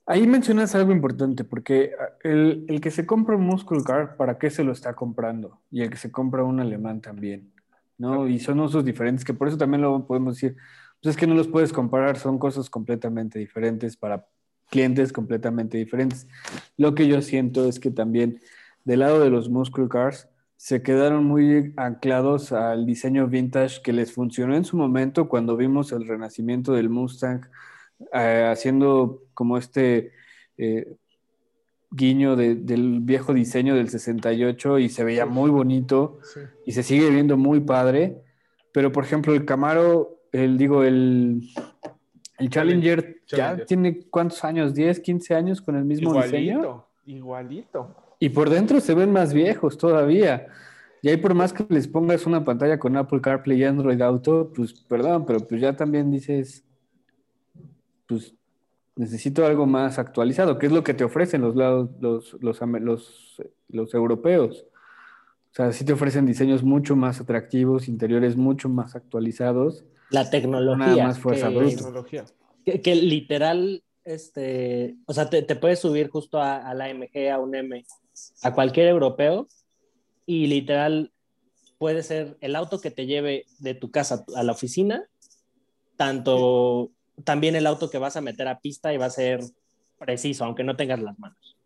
[0.05, 4.49] ahí mencionas algo importante, porque el, el, que se compra un Muscle Car, ¿para qué
[4.49, 5.61] se lo está comprando?
[5.71, 7.53] Y el que se compra un alemán también,
[7.97, 8.27] ¿no?
[8.27, 10.57] Y son usos diferentes, que por eso también lo podemos decir,
[11.01, 14.27] pues es que no los puedes comparar, son cosas completamente diferentes para
[14.69, 16.27] clientes completamente diferentes.
[16.77, 18.39] Lo que yo siento es que también
[18.85, 20.27] del lado de los Muscle Cars,
[20.57, 25.91] se quedaron muy anclados al diseño vintage que les funcionó en su momento cuando vimos
[25.91, 27.45] el renacimiento del Mustang,
[28.13, 30.11] eh, haciendo como este
[30.57, 30.95] eh,
[31.91, 36.41] guiño de, del viejo diseño del 68 y se veía muy bonito sí.
[36.65, 38.17] y se sigue viendo muy padre.
[38.73, 41.41] Pero, por ejemplo, el Camaro, el, digo, el,
[42.37, 46.85] el Challenger, Challenger, ya tiene cuántos años, 10, 15 años con el mismo igualito, diseño.
[47.05, 47.95] Igualito.
[48.19, 50.47] Y por dentro se ven más viejos todavía.
[51.01, 54.51] Y ahí por más que les pongas una pantalla con Apple CarPlay y Android Auto,
[54.53, 56.65] pues perdón, pero pues ya también dices,
[58.05, 58.35] pues
[58.95, 63.41] necesito algo más actualizado, que es lo que te ofrecen los, lados, los, los, los,
[63.69, 64.65] los europeos.
[65.51, 69.85] O sea, sí te ofrecen diseños mucho más atractivos, interiores mucho más actualizados.
[70.09, 70.87] La tecnología.
[70.87, 72.25] Nada más fuerza bruta.
[72.65, 77.39] Que, literal, este, o sea, te, te puedes subir justo a, a, la AMG, a
[77.39, 77.85] un M,
[78.43, 79.47] a cualquier europeo
[80.25, 81.11] y literal
[81.79, 85.05] puede ser el auto que te lleve de tu casa a la oficina,
[85.97, 86.91] tanto
[87.23, 89.39] también el auto que vas a meter a pista y va a ser
[89.97, 91.57] preciso, aunque no tengas las manos.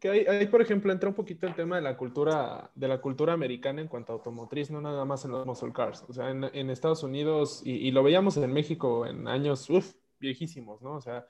[0.00, 3.32] Que ahí, por ejemplo, entra un poquito el tema de la cultura, de la cultura
[3.32, 6.04] americana en cuanto a automotriz, no nada más en los muscle cars.
[6.08, 10.82] O sea, en, Estados Unidos, y, y, lo veíamos en México en años uf, viejísimos,
[10.82, 10.94] ¿no?
[10.94, 11.26] O sea,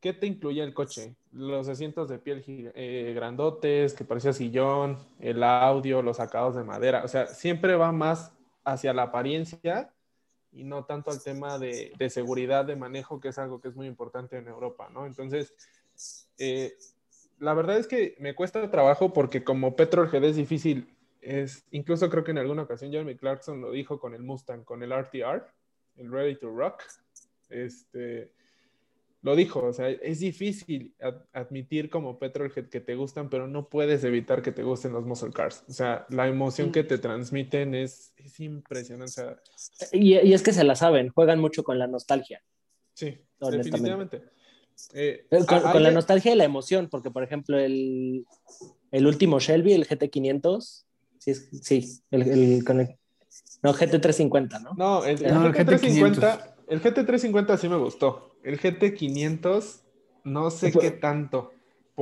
[0.00, 1.16] ¿qué te incluye el coche?
[1.32, 7.04] Los asientos de piel eh, grandotes, que parecía sillón, el audio, los sacados de madera.
[7.04, 8.32] O sea, siempre va más
[8.64, 9.92] hacia la apariencia
[10.52, 13.86] y no tanto al tema de, seguridad de manejo, que es algo que es muy
[13.86, 15.06] importante en Europa, ¿no?
[15.06, 15.54] Entonces,
[16.38, 16.76] eh,
[17.38, 22.08] la verdad es que me cuesta trabajo porque como Petrol GD es difícil, es, incluso
[22.08, 25.46] creo que en alguna ocasión Jeremy Clarkson lo dijo con el Mustang, con el RTR,
[25.96, 26.82] el Ready to Rock,
[27.48, 28.32] este,
[29.22, 33.68] lo dijo, o sea, es difícil ad admitir como Petrolhead que te gustan, pero no
[33.68, 35.64] puedes evitar que te gusten los muscle cars.
[35.68, 39.10] O sea, la emoción que te transmiten es, es impresionante.
[39.10, 39.36] O sea,
[39.92, 42.42] y, y, es que se la saben, juegan mucho con la nostalgia.
[42.94, 44.22] Sí, definitivamente.
[44.94, 48.24] Eh, con, con la nostalgia y la emoción, porque por ejemplo el,
[48.92, 50.84] el último Shelby, el GT500,
[51.18, 52.96] sí, sí el, el, con el,
[53.62, 54.74] no, GT350, ¿no?
[54.74, 58.30] No, el, el no, GT350, el GT350 sí me gustó.
[58.42, 59.80] El GT500,
[60.24, 61.52] no sé pues, qué tanto.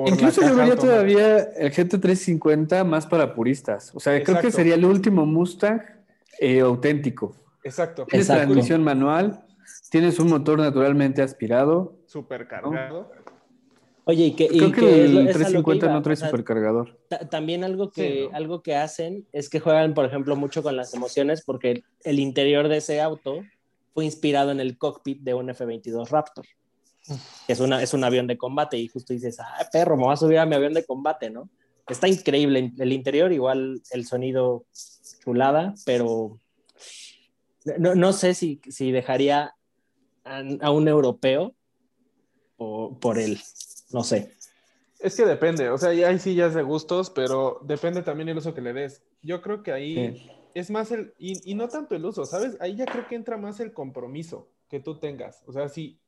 [0.05, 3.93] Incluso yo vería todavía el GT350 más para puristas.
[3.95, 4.41] O sea, Exacto.
[4.41, 5.83] creo que sería el último Mustang
[6.39, 7.35] eh, auténtico.
[7.65, 8.05] Exacto.
[8.05, 8.45] Tienes Exacto.
[8.45, 9.45] transmisión manual,
[9.91, 11.97] tienes un motor naturalmente aspirado.
[12.07, 13.09] Supercargado.
[13.11, 13.27] ¿no?
[14.09, 16.97] Oye, y que, creo y que, que el es, 350 no trae o sea, supercargador.
[17.29, 18.37] También algo que, Sí, ¿no?
[18.37, 22.69] algo que hacen es que juegan, por ejemplo, mucho con las emociones porque el interior
[22.69, 23.41] de ese auto
[23.97, 26.45] fue inspirado en el cockpit de un F-22 Raptor.
[27.49, 30.19] Es, una, es un avión de combate y justo dices, ah, perro, me voy a
[30.19, 31.49] subir a mi avión de combate, ¿no?
[31.89, 34.67] Está increíble el interior, igual el sonido
[35.25, 36.39] chulada, pero
[37.79, 39.55] no, no sé si, si dejaría
[40.25, 41.55] a, a, un europeo
[42.59, 43.41] por, por él,
[43.93, 44.37] no sé.
[44.99, 48.37] Es que depende, o sea, ahí sí ya es de gustos, pero depende también el
[48.37, 49.03] uso que le des.
[49.23, 50.31] Yo creo que ahí sí.
[50.57, 52.57] Es más el, y, y, no tanto el uso, ¿sabes?
[52.61, 55.43] Ahí ya creo que entra más el compromiso que tú tengas.
[55.47, 56.01] O sea, si...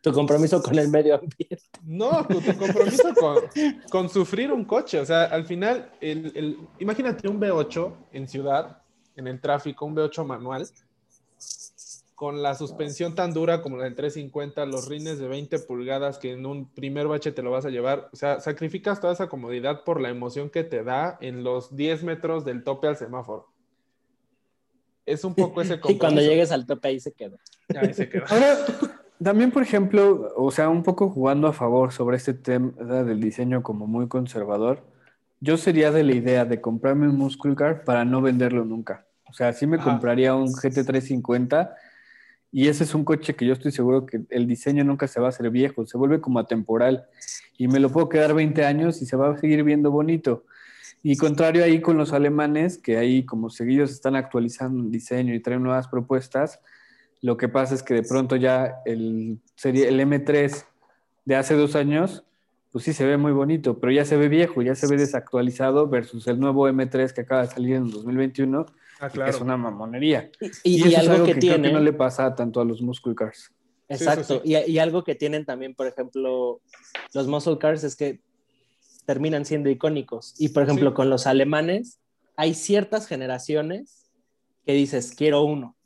[0.00, 1.60] Tu compromiso con el medio ambiente.
[1.84, 3.36] No, tu, tu compromiso con,
[3.90, 4.98] con, sufrir un coche.
[4.98, 8.82] O sea, al final, el, el, imagínate un V8 en ciudad,
[9.14, 10.66] en el tráfico, un V8 manual.
[12.14, 16.32] con la suspensión tan dura como la del 350, los rines de 20 pulgadas que
[16.32, 19.84] en un primer bache te lo vas a llevar, o sea, sacrificas toda esa comodidad
[19.84, 23.54] por la emoción que te da en los 10 metros del tope al semáforo.
[25.06, 27.38] Es un poco ese Y cuando llegues al tope ahí se queda.
[27.80, 28.24] Ahí se queda.
[28.28, 28.56] Ahora,
[29.22, 32.72] también, por ejemplo, o sea, un poco jugando a favor sobre este tema
[33.04, 34.84] del diseño como muy conservador,
[35.40, 39.06] yo sería de la idea de comprarme un Muscle Car para no venderlo nunca.
[39.28, 39.90] O sea, sí me Ajá.
[39.90, 41.74] compraría un GT350
[42.52, 45.26] y ese es un coche que yo estoy seguro que el diseño nunca se va
[45.26, 47.06] a hacer viejo, se vuelve como atemporal
[47.58, 50.44] y me lo puedo quedar 20 años y se va a seguir viendo bonito.
[51.08, 55.40] Y contrario ahí con los alemanes, que ahí como seguidos están actualizando el diseño y
[55.40, 56.58] traen nuevas propuestas,
[57.22, 60.64] lo que pasa es que de pronto ya el, serie, el M3
[61.24, 62.24] de hace dos años,
[62.72, 65.86] pues sí se ve muy bonito, pero ya se ve viejo, ya se ve desactualizado
[65.88, 68.66] versus el nuevo M3 que acaba de salir en 2021,
[68.98, 69.44] Ah, que es claro.
[69.44, 70.30] una mamonería.
[70.40, 71.68] Y, Y, y eso es algo algo que, que, creo tiene.
[71.68, 73.52] que no le pasa tanto a los muscle cars.
[73.88, 74.40] Exacto.
[74.42, 74.52] sí.
[74.52, 76.60] Y, y algo que tienen también, por ejemplo,
[77.14, 78.20] los muscle cars es que
[79.06, 80.34] terminan siendo icónicos.
[80.38, 80.94] Y por ejemplo, Sí.
[80.96, 82.00] con los alemanes,
[82.36, 84.10] hay ciertas generaciones
[84.66, 85.76] que dices, quiero uno,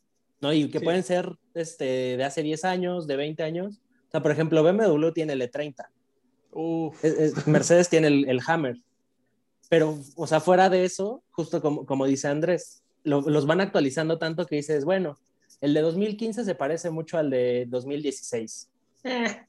[0.40, 0.52] ¿no?
[0.52, 0.85] Y que Sí.
[0.85, 3.80] pueden ser este, de hace 10 años, de 20 años.
[4.09, 5.90] O sea, por ejemplo, BMW tiene el E30,
[6.52, 7.04] Uf.
[7.04, 8.76] es- es- Mercedes tiene el, el Hammer.
[9.68, 14.18] Pero, o sea, fuera de eso, justo como, como dice Andrés, lo- los van actualizando
[14.18, 15.16] tanto que dices, bueno,
[15.61, 18.68] el de 2015 se parece mucho al de 2016.
[19.04, 19.42] Eh,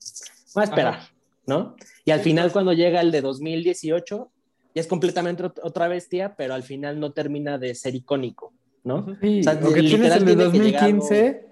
[0.54, 1.12] voy a esperar, Ajá.
[1.46, 1.76] ¿No?
[2.06, 4.32] Y al final, cuando llega el de 2018,
[4.74, 9.00] ya es completamente ot- otra bestia, pero al final no termina de ser icónico, ¿no?
[9.00, 9.16] Ujú.
[9.22, 11.46] Sí, O sea, o que tienes el de tiene que llegar 2015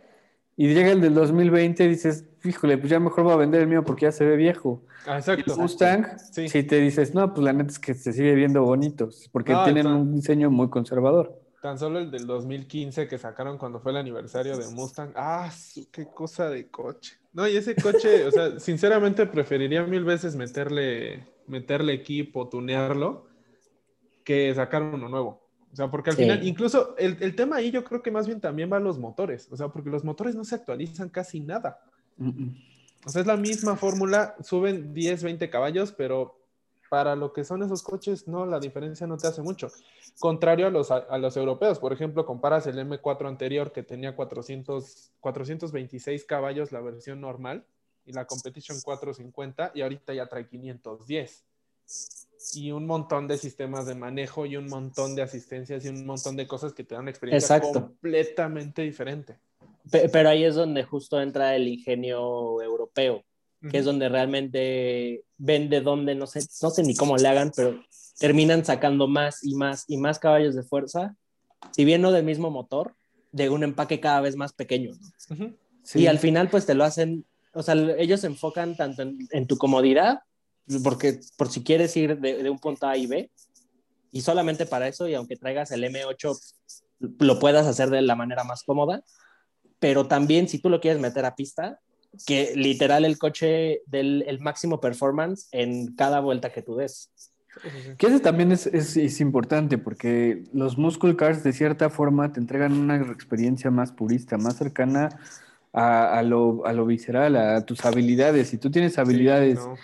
[0.55, 3.67] y llega el del 2020 y dices, híjole, pues ya mejor voy a vender el
[3.67, 4.83] mío porque ya se ve viejo.
[5.05, 5.53] Ah, Y exacto.
[5.53, 6.49] el Mustang, Sí.
[6.49, 9.63] si te dices, no, pues la neta es que se sigue viendo bonitos, porque No,
[9.63, 11.41] tienen un diseño muy conservador.
[11.61, 15.11] Tan solo el del 2015 que sacaron cuando fue el aniversario de Mustang.
[15.15, 15.51] Ah,
[15.91, 17.17] qué cosa de coche.
[17.31, 23.27] No, y ese coche, o sea, sinceramente preferiría mil veces meterle, meterle equipo, tunearlo,
[24.23, 25.47] que sacar uno nuevo.
[25.71, 26.23] O sea, porque al Sí.
[26.23, 28.97] final, incluso el, el tema ahí yo creo que más bien también va a los
[28.97, 29.47] motores.
[29.51, 31.79] O sea, porque los motores no se actualizan casi nada.
[32.17, 32.55] Mm, mm.
[33.05, 36.38] O sea, es la misma fórmula, suben 10, 20 caballos, pero
[36.89, 39.71] para lo que son esos coches, no, la diferencia no te hace mucho.
[40.19, 44.15] Contrario a los, a, a los europeos, por ejemplo, comparas el M4 anterior que tenía
[44.15, 47.65] 400, 426 caballos, la versión normal,
[48.05, 51.45] y la Competition 450, y ahorita ya trae 510.
[52.53, 56.35] Y un montón de sistemas de manejo y un montón de asistencias y un montón
[56.35, 57.79] de cosas que te dan una experiencia Exacto.
[57.81, 59.37] completamente diferente.
[59.91, 63.23] Pe- Pero ahí es donde justo entra el ingenio europeo,
[63.61, 67.51] que es donde realmente ven de dónde, no sé, no sé ni cómo le hagan,
[67.55, 67.81] pero
[68.17, 71.15] terminan sacando más y más y más caballos de fuerza,
[71.71, 72.95] si bien no del mismo motor,
[73.31, 74.91] de un empaque cada vez más pequeño.
[74.93, 75.35] ¿no?
[75.35, 75.57] Ujú.
[75.83, 76.01] Sí.
[76.01, 79.47] Y al final, pues te lo hacen, o sea, ellos se enfocan tanto en, en
[79.47, 80.19] tu comodidad,
[80.83, 83.31] porque por si quieres ir de, de un punto A y B,
[84.11, 86.37] y solamente para eso, y aunque traigas el M8,
[86.99, 89.03] lo puedas hacer de la manera más cómoda,
[89.79, 91.79] pero también si tú lo quieres meter a pista,
[92.25, 97.11] que literal el coche del el máximo performance en cada vuelta que tú des.
[97.97, 102.39] Que ese también es, es- es importante porque los muscle cars de cierta forma te
[102.39, 105.09] entregan una experiencia más purista, más cercana
[105.73, 108.49] a, a lo, a lo visceral, a tus habilidades.
[108.49, 109.75] Si tú tienes habilidades Sí, no.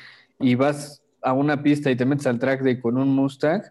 [0.45, 3.63] y vas a una pista y te metes al track day con un Mustang,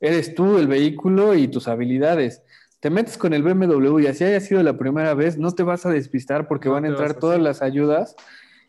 [0.00, 2.42] eres tú el vehículo y tus habilidades.
[2.80, 5.84] Te metes con el BMW y así haya sido la primera vez, no te vas
[5.86, 8.16] a despistar porque No van a entrar a- todas las ayudas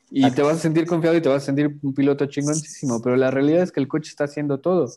[0.10, 3.16] y te vas a sentir confiado y te vas a sentir un piloto chingoncísimo, pero
[3.16, 4.88] la realidad es que el coche está haciendo todo.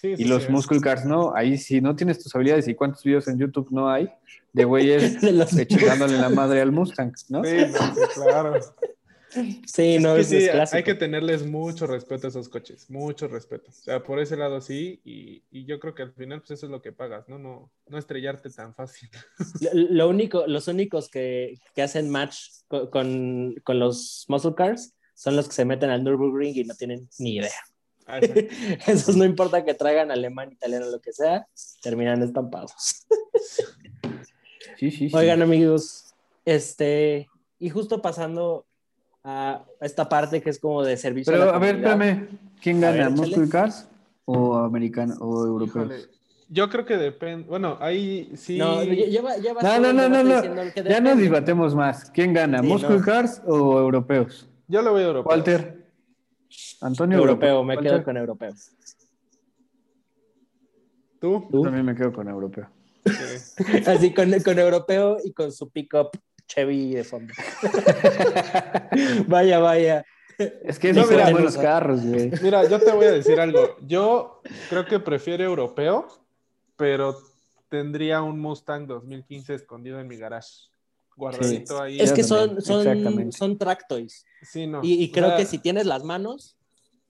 [0.00, 0.50] Sí, Y los sí.
[0.52, 3.90] muscle cars no, ahí si no tienes tus habilidades y cuántos videos en YouTube no
[3.90, 4.08] hay
[4.54, 5.18] de güeyes
[5.58, 7.44] echándole la madre al Mustang, ¿no?
[7.44, 8.54] Sí, no, sí, claro.
[9.66, 10.76] Sí, no, Es que es, sí, es clásico.
[10.76, 13.70] hay que tenerles mucho respeto a esos coches, mucho respeto.
[13.70, 16.66] O sea, por ese lado sí, y, y yo creo que al final pues eso
[16.66, 17.38] es lo que pagas, ¿no?
[17.38, 19.08] No, no estrellarte tan fácil.
[19.60, 22.36] Lo, lo único, los únicos que, que hacen match
[22.68, 26.74] co- con, con los muscle cars son los que se meten al Nürburgring y no
[26.74, 27.50] tienen ni idea.
[28.06, 28.18] Ah.
[28.86, 31.46] Esos no importa que traigan alemán, italiano, lo que sea,
[31.82, 32.72] terminan estampados.
[34.76, 35.16] Sí, sí, sí.
[35.16, 38.66] Oigan, amigos, este, y justo pasando
[39.24, 42.28] a esta parte que es como de servicio Pero la a ver, espérame,
[42.62, 43.10] ¿quién A gana?
[43.10, 43.88] ¿Muscle cars
[44.26, 45.86] o americano o europeos?
[45.86, 46.04] Híjole,
[46.50, 48.58] Yo creo que depende, bueno, ahí sí.
[48.58, 51.16] No, lleva, lleva No, no, no, no, Ya no depende.
[51.16, 52.10] dibatemos más.
[52.10, 52.60] ¿Quién gana?
[52.60, 53.04] Sí, ¿Muscle no.
[53.04, 54.46] cars o europeos?
[54.68, 55.30] Yo lo veo europeo.
[55.30, 55.84] Walter.
[56.82, 57.92] Antonio Europeo, me Walter.
[57.92, 58.52] quedo con europeo.
[61.18, 61.48] ¿Tú?
[61.50, 62.68] Yo también me quedo con europeo.
[63.06, 63.64] Sí.
[63.86, 66.10] Así con, con europeo y con su pick-up
[66.46, 67.32] Chevy de fondo.
[69.26, 70.04] vaya, vaya.
[70.38, 72.30] Es que No, no mira, buenos carros, güey.
[72.42, 73.76] Mira, yo te voy a decir algo.
[73.82, 76.06] Yo creo que prefiero europeo,
[76.76, 77.16] pero
[77.68, 80.68] tendría un Mustang 2015 escondido en mi garage.
[81.16, 82.00] Guardadito ahí.
[82.00, 84.24] Es que son, son, son tractoys.
[84.42, 84.80] Sí, no.
[84.82, 86.56] Y, y O creo sea, que si tienes las manos,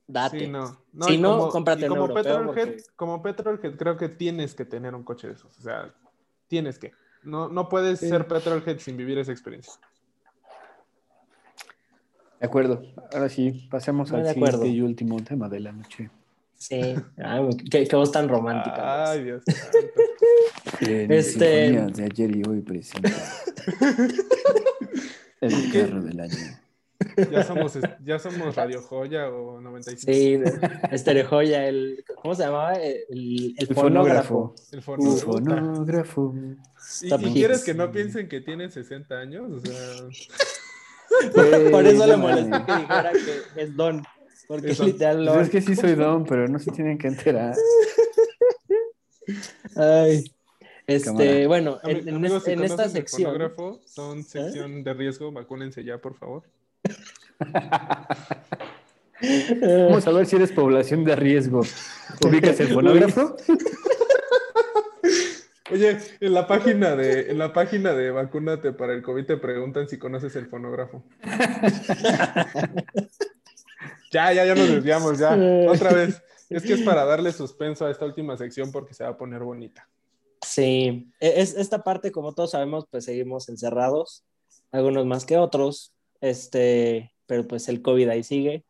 [0.06, 0.40] date.
[0.40, 0.78] Sí, no.
[1.06, 4.66] Si y no, cómprate y un como Petrolhead, porque- como Petrolhead, creo que tienes que
[4.66, 5.56] tener un coche de esos.
[5.58, 5.94] O sea,
[6.46, 6.92] tienes que.
[7.24, 8.08] No, no puedes Sí.
[8.08, 9.72] ser Petrolhead sin vivir esa experiencia.
[12.40, 12.82] De acuerdo.
[13.12, 16.10] Ahora sí, pasemos al siguiente y último tema de la noche.
[16.56, 16.80] Sí.
[17.22, 19.10] Ay, qué, qué voz tan romántica.
[19.10, 19.42] Ay, Dios
[20.80, 23.10] Este- de ayer y hoy presenta
[25.40, 26.36] el carro del año.
[27.30, 30.12] Ya somos, ya somos Radio Joya o 95.
[30.12, 30.40] Sí,
[30.90, 32.04] Estereojoya, el.
[32.22, 32.74] ¿Cómo se llamaba?
[32.74, 34.54] El, el El fonógrafo.
[34.54, 34.54] fonógrafo.
[34.72, 35.32] El fonógrafo.
[35.32, 36.34] fonógrafo.
[37.02, 39.50] ¿Y, y quieres que no piensen que tienen 60 años?
[39.52, 40.08] O sea,
[41.70, 42.44] Por eso le mames.
[42.66, 43.12] que dijera
[43.54, 44.02] que es Don.
[44.48, 45.34] Porque Es literal lo.
[45.34, 47.54] Pues es que sí soy don, pero no se tienen que enterar.
[49.76, 50.24] Ay.
[50.86, 51.46] Este, Cámara.
[51.48, 53.32] bueno, en, en amigos, es- si en esta el sección.
[53.32, 56.42] fonógrafo, son sección de riesgo, vacúnense ya, por favor.
[59.60, 61.62] Vamos a ver si eres población de riesgo.
[62.26, 63.36] ¿Ubicas el fonógrafo?
[65.72, 69.88] Oye, en la página de, en la página de vacúnate para el COVID te preguntan
[69.88, 71.02] si conoces el fonógrafo.
[74.12, 75.36] ya, ya, ya nos desviamos, ya.
[75.68, 76.22] Otra vez.
[76.50, 79.42] Es que es para darle suspenso a esta última sección porque se va a poner
[79.42, 79.88] bonita.
[80.46, 84.22] Sí, e- es, esta parte, como todos sabemos, pues seguimos encerrados,
[84.70, 85.93] algunos más que otros,
[86.24, 88.64] este, pero pues el COVID ahí sigue.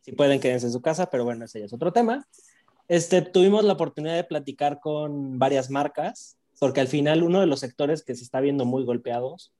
[0.00, 2.28] Si pueden, quédense en su casa, pero bueno, ese ya es otro tema.
[2.88, 7.60] Este, tuvimos la oportunidad de platicar con varias marcas, porque al final uno de los
[7.60, 9.54] sectores que se está viendo muy golpeados,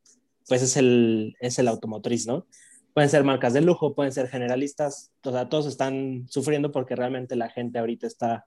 [0.49, 2.47] pues es el, es el automotriz, ¿no?
[2.93, 7.36] Pueden ser marcas de lujo, pueden ser generalistas, o sea, todos están sufriendo porque realmente
[7.36, 8.45] la gente ahorita está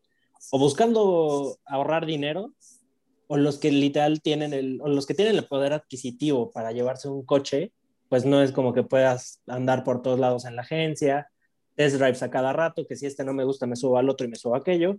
[0.52, 2.54] o buscando ahorrar dinero
[3.28, 7.08] o los que literal tienen el, o los que tienen el poder adquisitivo para llevarse
[7.08, 7.72] un coche,
[8.14, 11.32] pues no es como que puedas andar por todos lados en la agencia,
[11.74, 14.28] test drives a cada rato, que si este no me gusta me subo al otro
[14.28, 14.98] y me subo a aquello.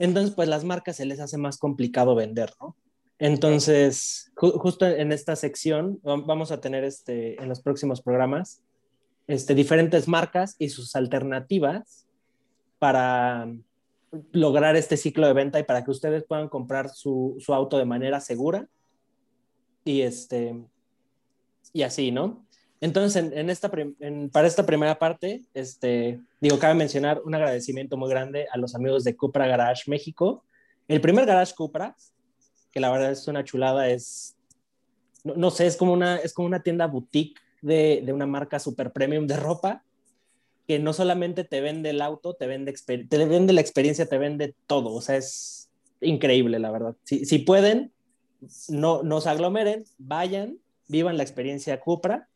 [0.00, 2.74] Entonces, pues las marcas se les hace más complicado vender, ¿no?
[3.20, 8.64] Entonces, ju- justo en esta sección vam- vamos a tener este, en los próximos programas
[9.28, 12.08] este, diferentes marcas y sus alternativas
[12.80, 13.48] para
[14.32, 17.84] lograr este ciclo de venta y para que ustedes puedan comprar su, su auto de
[17.84, 18.66] manera segura
[19.84, 20.56] y este
[21.72, 22.44] y así, ¿no?
[22.80, 27.96] Entonces, en, en esta en- para esta primera parte, este, digo, cabe mencionar un agradecimiento
[27.96, 30.44] muy grande a los amigos de Cupra Garage México.
[30.86, 31.96] El primer Garage Cupra,
[32.70, 34.36] que la verdad es una chulada, es,
[35.24, 38.60] no, no sé, es como una, es como una tienda boutique de, de una marca
[38.60, 39.82] super premium de ropa,
[40.68, 44.54] que no solamente te vende el auto, te vende, te vende la experiencia, te vende
[44.66, 44.92] todo.
[44.92, 46.94] O sea, es increíble, la verdad.
[47.04, 47.90] Si, si pueden,
[48.68, 50.58] no, no se aglomeren, vayan,
[50.88, 52.28] vivan la experiencia Cupra,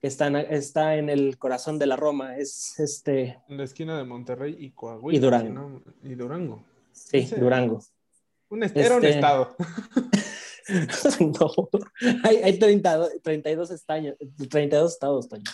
[0.00, 2.36] que está en, está en el corazón de la Roma.
[2.36, 5.16] Es este, En la esquina de Monterrey y Coahuila.
[5.16, 5.82] Y Durango.
[6.02, 6.64] y Durango.
[6.92, 7.80] sí, Durango.
[8.48, 9.54] Un est- Era un Este- estado.
[11.20, 11.68] no,
[12.22, 14.16] hay, hay 30 32, estaños,
[14.48, 15.44] 32 estados, Toño.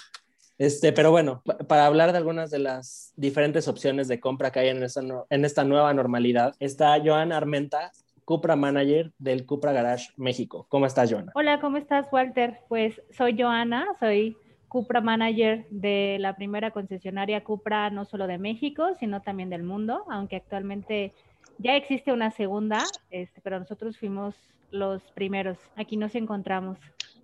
[0.58, 4.60] Este, pero bueno, pa- para hablar de algunas de las diferentes opciones de compra que
[4.60, 7.92] hay en esta, en esta nueva normalidad, está Joan Armenta,
[8.26, 10.66] Cupra Manager del Cupra Garage México.
[10.68, 11.30] ¿Cómo estás, Joana?
[11.36, 12.58] Hola, ¿cómo estás, Walter?
[12.68, 18.88] Pues soy Joana, soy Cupra Manager de la primera concesionaria Cupra, no solo de México,
[18.98, 21.14] sino también del mundo, aunque actualmente
[21.58, 24.34] ya existe una segunda, este, pero nosotros fuimos
[24.72, 25.56] los primeros.
[25.76, 26.78] Aquí nos encontramos.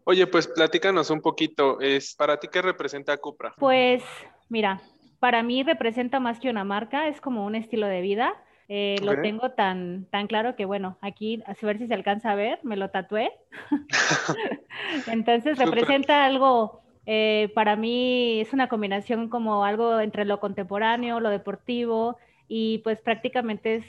[0.04, 1.80] Oye, pues platícanos un poquito.
[1.80, 3.56] Es, ¿Para ti qué representa Cupra?
[3.58, 4.04] Pues
[4.48, 4.80] mira,
[5.18, 8.34] para mí representa más que una marca, es como un estilo de vida.
[8.68, 8.96] Eh.
[9.02, 12.58] Lo tengo tan, tan claro que, bueno, aquí, a ver si se alcanza a ver,
[12.62, 13.32] me lo tatué.
[15.06, 21.30] Entonces representa algo, eh, para mí es una combinación como algo entre lo contemporáneo, lo
[21.30, 22.16] deportivo
[22.48, 23.84] y pues prácticamente es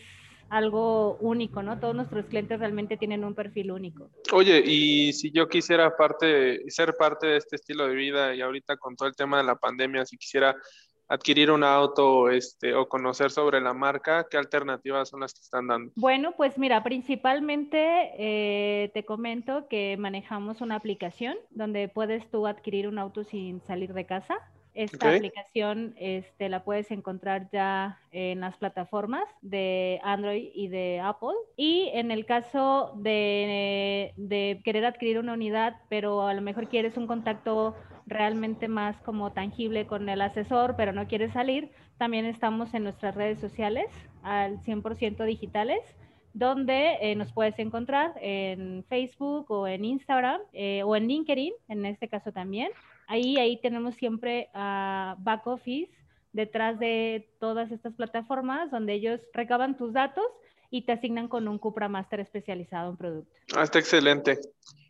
[0.50, 1.80] algo único, ¿no?
[1.80, 4.12] Todos nuestros clientes realmente tienen un perfil único.
[4.32, 8.78] Oye, y si yo quisiera parte, ser parte de este estilo de vida y ahorita
[8.78, 10.56] con todo el tema de la pandemia, si quisiera
[11.08, 15.68] adquirir un auto este, o conocer sobre la marca, ¿qué alternativas son las que están
[15.68, 15.92] dando?
[15.96, 22.88] Bueno, pues mira, principalmente eh, te comento que manejamos una aplicación donde puedes tú adquirir
[22.88, 24.36] un auto sin salir de casa.
[24.76, 31.36] Esta aplicación este, la puedes encontrar ya en las plataformas de Android y de Apple.
[31.56, 36.98] Y en el caso de, de querer adquirir una unidad, pero a lo mejor quieres
[36.98, 37.76] un contacto
[38.06, 43.16] realmente más como tangible con el asesor, pero no quieres salir, también estamos en nuestras
[43.16, 43.88] redes sociales
[44.24, 45.80] al 100% digitales
[46.34, 51.86] donde eh, nos puedes encontrar en Facebook o en Instagram eh, o en LinkedIn, en
[51.86, 52.72] este caso también.
[53.08, 55.92] Ahí, ahí tenemos siempre a back office
[56.32, 60.26] detrás de todas estas plataformas donde ellos recaban tus datos
[60.74, 63.32] y te asignan con un Cupra Master especializado en producto.
[63.56, 64.40] Ah, está excelente.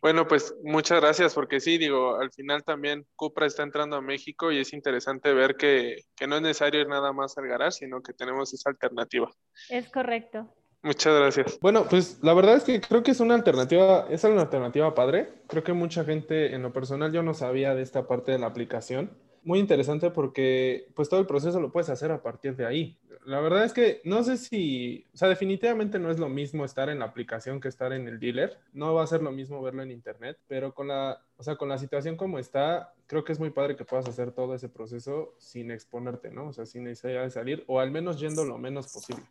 [0.00, 4.50] Bueno, pues muchas gracias, porque sí, digo, al final también Cupra está entrando a México
[4.50, 8.00] y es interesante ver que, que no es necesario ir nada más al garage, sino
[8.00, 9.30] que tenemos esa alternativa.
[9.68, 10.48] Es correcto.
[10.82, 11.58] Muchas gracias.
[11.60, 15.34] Bueno, pues la verdad es que creo que es una alternativa, es una alternativa padre.
[15.48, 18.46] Creo que mucha gente, en lo personal, yo no sabía de esta parte de la
[18.46, 19.10] aplicación.
[19.44, 22.98] Muy interesante porque pues todo el proceso lo puedes hacer a partir de ahí.
[23.26, 26.88] La verdad es que no sé si, o sea, definitivamente no es lo mismo estar
[26.90, 28.58] en la aplicación que estar en el dealer.
[28.72, 31.68] No va a ser lo mismo verlo en internet, pero con la, o sea, con
[31.68, 35.34] la situación como está, creo que es muy padre que puedas hacer todo ese proceso
[35.38, 36.48] sin exponerte, ¿no?
[36.48, 39.24] O sea, sin necesidad de salir o al menos yendo lo menos posible.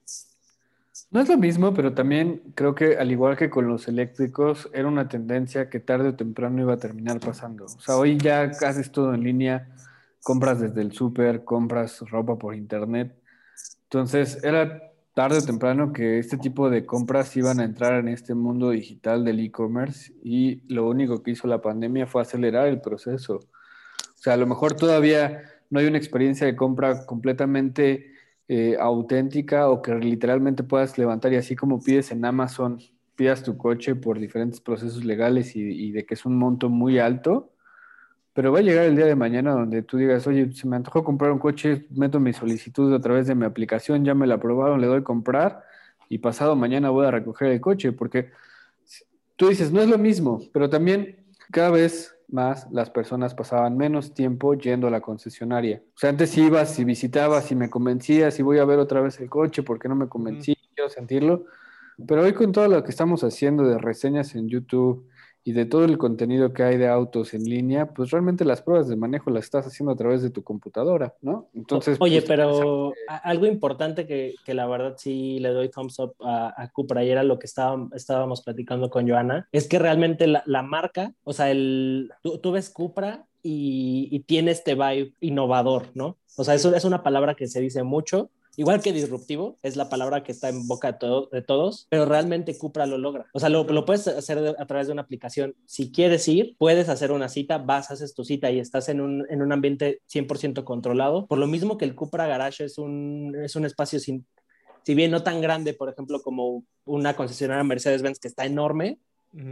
[1.09, 4.87] No es lo mismo, pero también creo que al igual que con los eléctricos, era
[4.87, 7.65] una tendencia que tarde o temprano iba a terminar pasando.
[7.65, 9.69] O sea, hoy ya haces todo en línea,
[10.23, 13.15] compras desde el súper, compras ropa por internet.
[13.83, 18.33] Entonces, era tarde o temprano que este tipo de compras iban a entrar en este
[18.33, 23.35] mundo digital del e-commerce y lo único que hizo la pandemia fue acelerar el proceso.
[23.35, 28.13] O sea, a lo mejor todavía no hay una experiencia de compra completamente
[28.47, 32.79] eh, auténtica o que literalmente puedas levantar y así como pides en Amazon,
[33.15, 37.52] pidas tu coche por diferentes procesos legales y, de que es un monto muy alto,
[38.33, 41.03] pero va a llegar el día de mañana donde tú digas, oye, se me antojó
[41.03, 44.81] comprar un coche, meto mi solicitud a través de mi aplicación, ya me la aprobaron,
[44.81, 45.63] le doy comprar
[46.09, 48.31] y pasado mañana voy a recoger el coche, porque
[49.35, 54.13] tú dices, no es lo mismo, pero también cada vez más las personas pasaban menos
[54.13, 55.83] tiempo yendo a la concesionaria.
[55.95, 59.19] O sea, antes ibas y visitabas y me convencías y voy a ver otra vez
[59.19, 61.45] el coche porque no me convencí, quiero sentirlo.
[62.07, 65.07] Pero hoy con todo lo que estamos haciendo de reseñas en YouTube
[65.45, 68.87] y de todo el contenido que hay de autos en línea, pues realmente las pruebas
[68.87, 71.49] de manejo las estás haciendo a través de tu computadora, ¿no?
[71.53, 76.15] Entonces, oye, pues, pero algo importante que, que, la verdad sí le doy thumbs up
[76.21, 80.27] a, a Cupra y era lo que estábamos, estábamos platicando con Joana, es que realmente
[80.27, 85.13] la, la marca, o sea, el, tú, tú ves Cupra y, y, tiene este vibe
[85.19, 86.17] innovador, ¿no?
[86.37, 89.89] O sea, eso es una palabra que se dice mucho, igual que disruptivo, es la
[89.89, 93.25] palabra que está en boca de, de todos, pero realmente Cupra lo logra.
[93.33, 95.55] O sea, lo, lo puedes hacer a través de una aplicación.
[95.65, 99.25] Si quieres ir, puedes hacer una cita, vas, haces tu cita y estás en un,
[99.29, 101.27] en un ambiente 100% controlado.
[101.27, 104.25] Por lo mismo que el Cupra Garage es un, es un espacio sin,
[104.83, 108.99] si bien no tan grande, por ejemplo, como una concesionaria Mercedes-Benz que está enorme,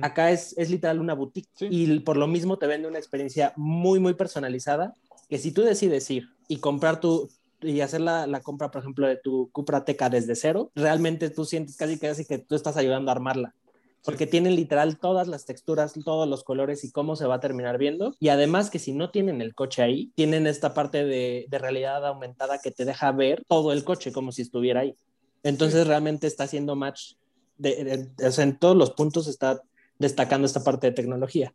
[0.04, 4.00] Acá es, es literal una boutique y por lo mismo te vende una experiencia muy,
[4.00, 4.94] muy personalizada
[5.28, 7.30] que si tú decides ir y comprar tu,
[7.62, 11.46] y hacer la, la, compra, por ejemplo, de tu Cupra Teca desde cero, realmente tú
[11.46, 13.56] sientes casi, casi que tú estás ayudando a armarla.
[14.04, 14.32] Porque sí.
[14.32, 18.16] tienen literal todas las texturas, todos los colores y cómo se va a terminar viendo.
[18.20, 22.06] Y además que si no tienen el coche ahí, tienen esta parte de, de realidad
[22.06, 24.96] aumentada que te deja ver todo el coche como si estuviera ahí.
[25.44, 25.88] Entonces sí.
[25.88, 27.14] realmente está haciendo match,
[27.58, 29.62] de, de, de, o sea, en todos los puntos está
[30.00, 31.54] destacando esta parte de tecnología.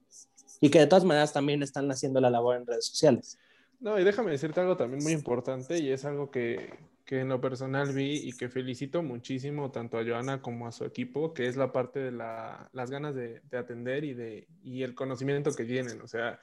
[0.60, 3.38] Y que de todas maneras también están haciendo la labor en redes sociales.
[3.80, 6.74] No, y déjame decirte algo también muy importante y es algo que,
[7.04, 10.84] que, en lo personal vi y que felicito muchísimo tanto a Joana como a su
[10.84, 14.82] equipo, que es la parte de la, las ganas de, de, atender y, de, y
[14.82, 16.00] el conocimiento que tienen.
[16.00, 16.40] O sea,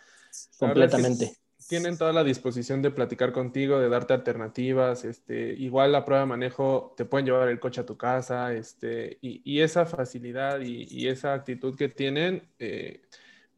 [0.59, 1.35] completamente.
[1.67, 5.05] Tienen toda la disposición de platicar contigo, de darte alternativas.
[5.05, 8.53] Este, igual la prueba de manejo te pueden llevar el coche a tu casa.
[8.53, 13.01] Este, y, y esa facilidad y, y, esa actitud que tienen, eh,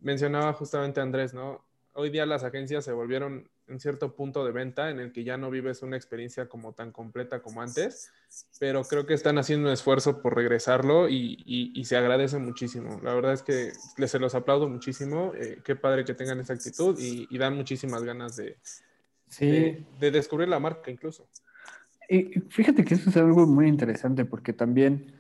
[0.02, 1.66] mencionaba justamente Andrés, ¿no?
[1.94, 5.38] Hoy día las agencias se volvieron en cierto punto de venta en el que ya
[5.38, 8.12] no vives una experiencia como tan completa como antes,
[8.60, 13.00] pero creo que están haciendo un esfuerzo por regresarlo y, y, y se agradece muchísimo.
[13.04, 15.34] La verdad es que les se los aplaudo muchísimo.
[15.36, 18.58] Eh, qué padre que tengan esa actitud y, y dan muchísimas ganas de,
[19.28, 19.48] sí.
[19.48, 21.28] de, de, descubrir la marca incluso.
[22.08, 25.12] Y fíjate que eso es algo muy interesante porque también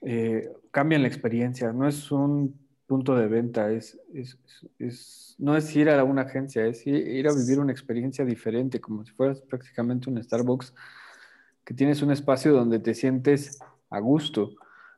[0.00, 1.72] eh, cambian la experiencia.
[1.72, 4.38] No es un punto de venta, es, es,
[4.78, 9.04] es, no es ir a una agencia, es ir, a vivir una experiencia diferente, como
[9.04, 10.74] si fueras prácticamente un Starbucks,
[11.64, 13.58] que tienes un espacio donde te sientes
[13.90, 14.54] a gusto,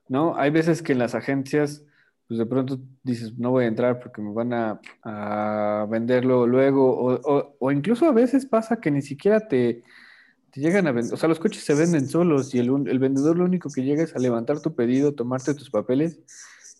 [0.08, 0.36] ¿no?
[0.36, 1.84] Hay veces que en las agencias
[2.26, 7.56] pues de pronto dices, no voy a entrar porque me van a, venderlo luego, o,
[7.58, 9.82] o, incluso a veces pasa que ni siquiera te,
[10.50, 13.36] te llegan a vender, o sea, los coches se venden solos y el, el, vendedor
[13.36, 16.20] lo único que llega es a levantar tu pedido, tomarte tus papeles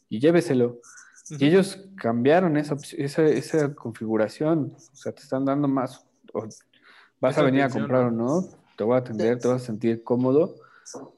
[0.09, 0.81] y lléveselo.
[1.31, 6.47] Y ellos cambiaron esa, esa, esa, configuración, o sea, te están dando más, o
[7.19, 8.47] vas a venir a comprar o no,
[8.77, 10.55] te voy a atender, te vas a sentir cómodo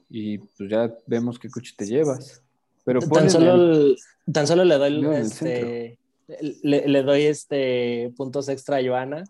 [0.08, 2.42] y pues ya vemos qué coche te llevas.
[2.84, 3.96] Pero tan solo,
[4.32, 5.98] tan solo le doy este,
[6.62, 9.24] le, le, doy este puntos extra a Joana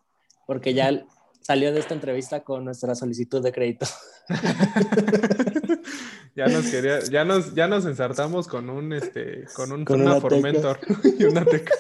[0.47, 1.07] porque ya
[1.41, 3.87] salió de esta entrevista con nuestra solicitud de crédito.
[6.37, 10.21] ya nos quería, ya nos, ya nos ensartamos con un este, con un con una,
[10.21, 10.79] Formentor
[11.19, 11.75] y una teca.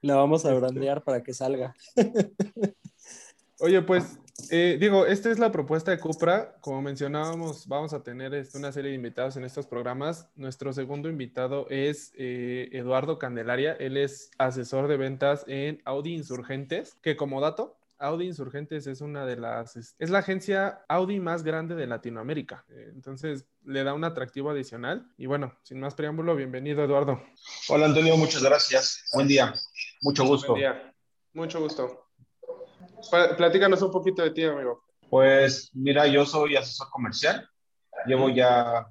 [0.00, 1.74] La vamos a brandear para que salga.
[3.58, 4.18] Oye, pues
[4.50, 6.56] eh, digo, esta es la propuesta de Cupra.
[6.60, 10.28] Como mencionábamos, vamos a tener este, una serie de invitados en estos programas.
[10.36, 13.72] Nuestro segundo invitado es eh, Eduardo Candelaria.
[13.72, 19.24] Él es asesor de ventas en Audi Insurgentes, que como dato, Audi Insurgentes es una
[19.24, 22.64] de las, es la agencia Audi más grande de Latinoamérica.
[22.68, 25.06] Eh, entonces le da un atractivo adicional.
[25.16, 27.22] Y bueno, sin más preámbulo, bienvenido Eduardo.
[27.68, 29.10] Hola Antonio, muchas gracias.
[29.12, 29.54] Buen día.
[30.02, 30.48] Mucho gusto.
[30.48, 30.94] Buen día.
[31.32, 32.08] Mucho gusto.
[33.36, 34.84] Platícanos un poquito de ti, amigo.
[35.08, 37.48] Pues mira, yo soy asesor comercial.
[38.06, 38.86] Llevo ya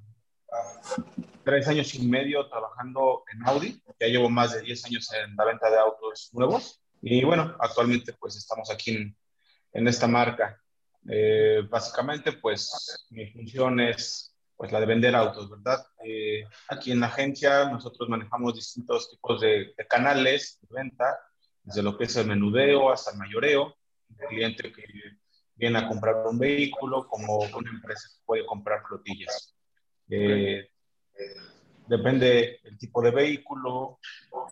[1.44, 3.82] tres años y medio trabajando en Audi.
[4.00, 6.83] Ya llevo más de 10 años en la venta de autos nuevos.
[7.06, 9.16] Y bueno, actualmente pues estamos aquí en,
[9.74, 10.58] en esta marca.
[11.06, 15.84] Eh, básicamente pues mi función es pues la de vender autos, ¿verdad?
[16.02, 21.18] Eh, aquí en la agencia nosotros manejamos distintos tipos de, de canales de venta,
[21.62, 23.76] desde lo que es el menudeo hasta el mayoreo
[24.28, 24.84] cliente que
[25.56, 29.54] viene a comprar un vehículo como una empresa que puede comprar flotillas.
[30.08, 30.70] Eh,
[31.86, 33.98] depende el tipo de vehículo,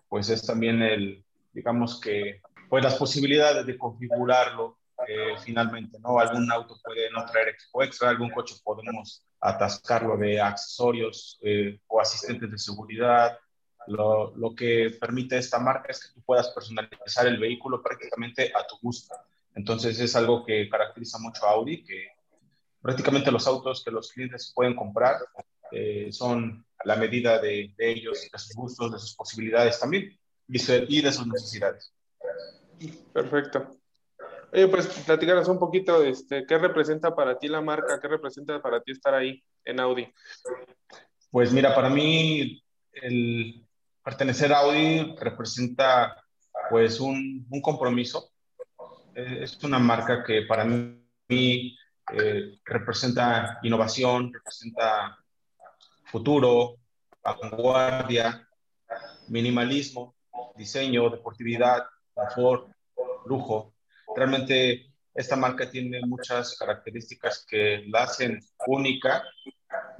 [0.07, 6.19] pues es también el, digamos que, pues las posibilidades de configurarlo eh, finalmente, ¿no?
[6.19, 11.99] Algún auto puede no traer equipo extra, algún coche podemos atascarlo de accesorios eh, o
[11.99, 13.37] asistentes de seguridad.
[13.87, 18.65] Lo, lo, que permite esta marca es que tú puedas personalizar el vehículo prácticamente a
[18.65, 19.13] tu gusto.
[19.55, 22.07] Entonces es algo que caracteriza mucho a Audi, que
[22.81, 25.17] prácticamente los autos que los clientes pueden comprar
[25.71, 30.17] eh, son a la medida de, ellos, de sus gustos, de sus posibilidades también
[30.87, 31.93] y de sus necesidades.
[33.13, 33.77] Perfecto.
[34.51, 37.99] Oye, pues platícanos un poquito, este, ¿qué representa para ti la marca?
[37.99, 40.07] ¿Qué representa para ti estar ahí en Audi?
[41.31, 43.65] Pues mira, para mí el
[44.03, 46.15] pertenecer a Audi representa
[46.69, 48.33] pues un, un compromiso
[49.15, 51.77] es una marca que para mí
[52.13, 55.17] eh, representa innovación, representa
[56.05, 56.77] futuro,
[57.23, 58.47] vanguardia,
[59.27, 60.12] minimalismo,
[60.55, 62.69] diseño, deportividad, confort,
[63.25, 63.73] lujo.
[64.15, 69.23] Realmente esta marca tiene muchas características que la hacen única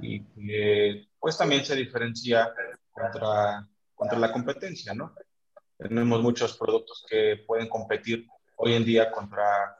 [0.00, 2.52] y que pues también se diferencia
[2.92, 5.14] contra, contra la competencia, ¿no?
[5.78, 8.26] Tenemos muchos productos que pueden competir
[8.56, 9.76] hoy en día contra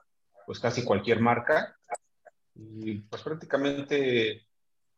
[0.47, 1.77] pues casi cualquier marca
[2.55, 4.47] y pues prácticamente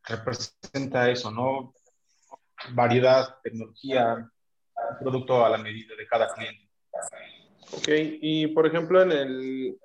[0.04, 1.74] representa eso, ¿no?
[2.72, 4.30] Variedad, tecnología,
[5.00, 6.68] producto a la medida de cada cliente.
[7.72, 7.88] Ok,
[8.20, 9.78] y por ejemplo en el,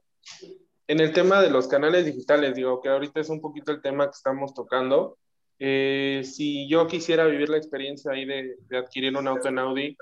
[0.88, 4.06] en el tema de los canales digitales, digo que ahorita es un poquito el tema
[4.06, 5.18] que estamos tocando.
[5.60, 9.98] Eh, si yo quisiera vivir la experiencia ahí de, de, adquirir un auto en Audi,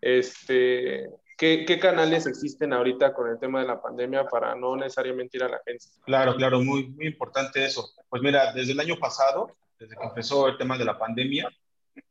[0.00, 5.42] este, ¿Qué, canales existen ahorita con el tema de la pandemia para no necesariamente ir
[5.42, 5.92] a la agencia?
[6.06, 7.90] Claro, claro, muy, muy importante eso.
[8.08, 11.50] Pues mira, desde el año pasado, desde que empezó el tema de la pandemia,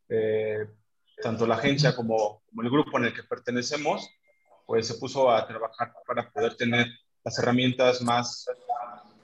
[0.09, 0.67] eh,
[1.21, 4.09] tanto la agencia como, como, el grupo en el que pertenecemos,
[4.65, 6.87] pues se puso a trabajar para poder tener
[7.23, 8.45] las herramientas más,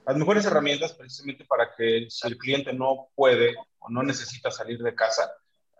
[0.06, 4.78] las mejores herramientas precisamente para que si el cliente no puede o no necesita salir
[4.82, 5.32] de casa,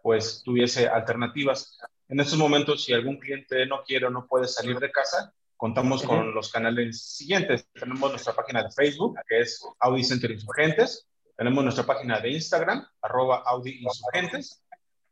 [0.02, 1.78] pues tuviese alternativas.
[2.08, 6.02] En estos momentos, si algún cliente no quiere o no puede salir de casa, contamos
[6.02, 7.66] con los canales siguientes.
[7.72, 11.06] Tenemos nuestra página de Facebook, que es Audi Center Insurgentes.
[11.36, 14.62] Tenemos nuestra página de Instagram, arroba Audi Insurgentes.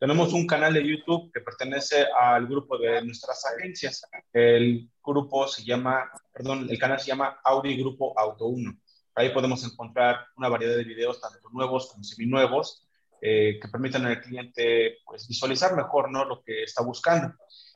[0.01, 4.03] Tenemos un canal de YouTube que pertenece al grupo de nuestras agencias.
[4.33, 8.75] El grupo se llama, perdón, el canal se llama Audi Grupo Auto 1.
[9.15, 12.89] Ahí podemos encontrar una variedad de videos, tanto nuevos como seminuevos,
[13.21, 16.25] eh, que permitan al cliente pues, visualizar mejor ¿no?
[16.25, 17.35] lo que está buscando.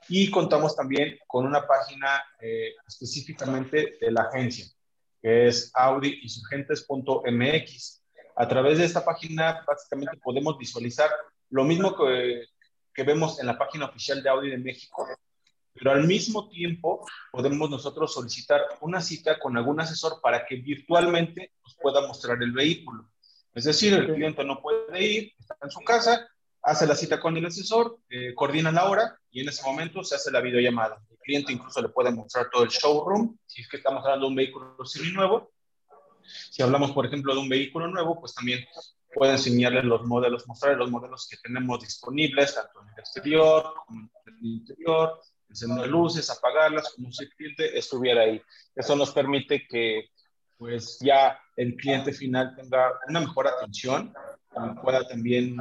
[0.08, 4.64] Y contamos también con una página eh, específicamente de la agencia,
[5.20, 8.02] que es audiinsurgentes.mx.
[8.36, 11.10] A través de esta página básicamente podemos visualizar
[11.54, 12.46] lo mismo que,
[12.92, 15.06] que vemos en la página oficial de Audi de México,
[15.72, 21.52] pero al mismo tiempo podemos nosotros solicitar una cita con algún asesor para que virtualmente
[21.62, 23.08] nos pueda mostrar el vehículo.
[23.54, 26.28] Es decir, el cliente no puede ir, está en su casa,
[26.60, 30.16] hace la cita con el asesor, eh, coordina la hora y en ese momento se
[30.16, 31.00] hace la videollamada.
[31.08, 34.30] El cliente incluso le puede mostrar todo el showroom, si es que estamos hablando de
[34.30, 34.76] un vehículo
[35.14, 35.52] nuevo.
[36.50, 38.64] Si hablamos, por ejemplo, de un vehículo nuevo, pues también
[39.14, 44.10] puede enseñarle los modelos, mostrarle los modelos que tenemos disponibles, tanto en el exterior como
[44.26, 48.40] en el interior, encender luces, apagarlas, como si el cliente estuviera ahí.
[48.74, 50.08] Eso nos permite que
[50.56, 54.12] pues ya el cliente final tenga una mejor atención
[54.82, 55.56] pueda también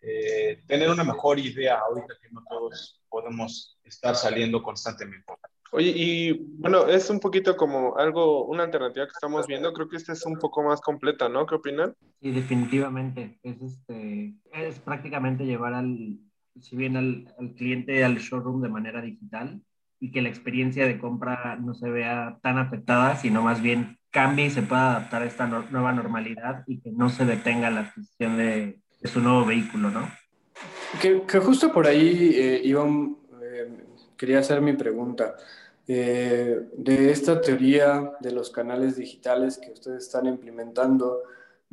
[0.00, 5.32] eh, tener una mejor idea ahorita que no todos podemos estar saliendo constantemente.
[5.72, 9.72] Oye, y bueno, es un poquito como algo, una alternativa que estamos viendo.
[9.72, 11.46] Creo que esta es un poco más completa, ¿no?
[11.46, 11.94] ¿Qué opinan?
[12.20, 13.38] Sí, definitivamente.
[13.42, 16.18] Es, este, es prácticamente llevar al,
[16.60, 19.60] si bien al, al, cliente al showroom de manera digital
[20.00, 24.46] y que la experiencia de compra no se vea tan afectada, sino más bien cambie
[24.46, 28.36] y se pueda adaptar a esta nueva normalidad y que no se detenga la adquisición
[28.36, 30.08] de, de su nuevo vehículo, ¿no?
[31.00, 33.17] Que, que justo por ahí, eh, Iván, eh,
[34.18, 35.36] quería hacer mi pregunta.
[35.86, 41.22] Eh, de esta teoría de los canales digitales que ustedes están implementando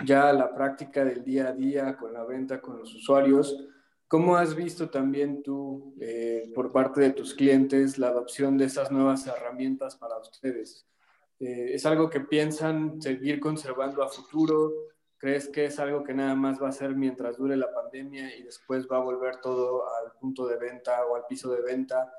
[0.05, 3.57] ya la práctica del día a día con la venta con los usuarios,
[4.07, 8.91] ¿Cómo has visto también tú, eh, por parte de tus clientes, la adopción de estas
[8.91, 10.85] nuevas herramientas para ustedes?
[11.39, 14.71] Eh, ¿Es algo que piensan seguir conservando a futuro?
[15.17, 18.43] ¿Crees que es algo que nada más va a ser mientras dure la pandemia y
[18.43, 22.13] después va a volver todo al punto de venta o al piso de venta?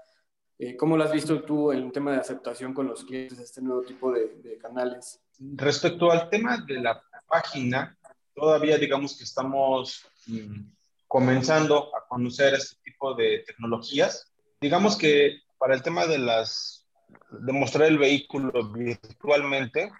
[0.58, 3.60] Eh, ¿Cómo lo has visto tú en el tema de aceptación con los clientes este
[3.60, 5.20] nuevo tipo de, de canales?
[5.38, 7.96] Respecto al tema de la página,
[8.34, 10.62] todavía digamos que estamos mm,
[11.06, 14.32] comenzando a conocer este tipo de tecnologías.
[14.60, 16.86] Digamos que para el tema de las
[17.30, 19.90] de mostrar el vehículo virtualmente,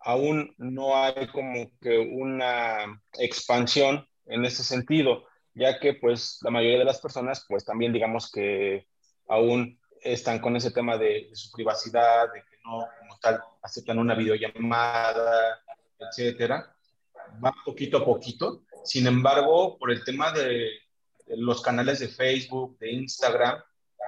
[0.00, 6.80] aún no hay como que una expansión en ese sentido, ya que pues la mayoría
[6.80, 8.86] de las personas pues también digamos que
[9.28, 12.86] aún están con ese tema de, su privacidad, de que no
[13.62, 15.60] aceptan una videollamada,
[15.98, 16.74] etcétera.
[17.44, 20.70] Va poquito a poquito, sin embargo, por el tema de,
[21.28, 23.58] los canales de Facebook, de Instagram,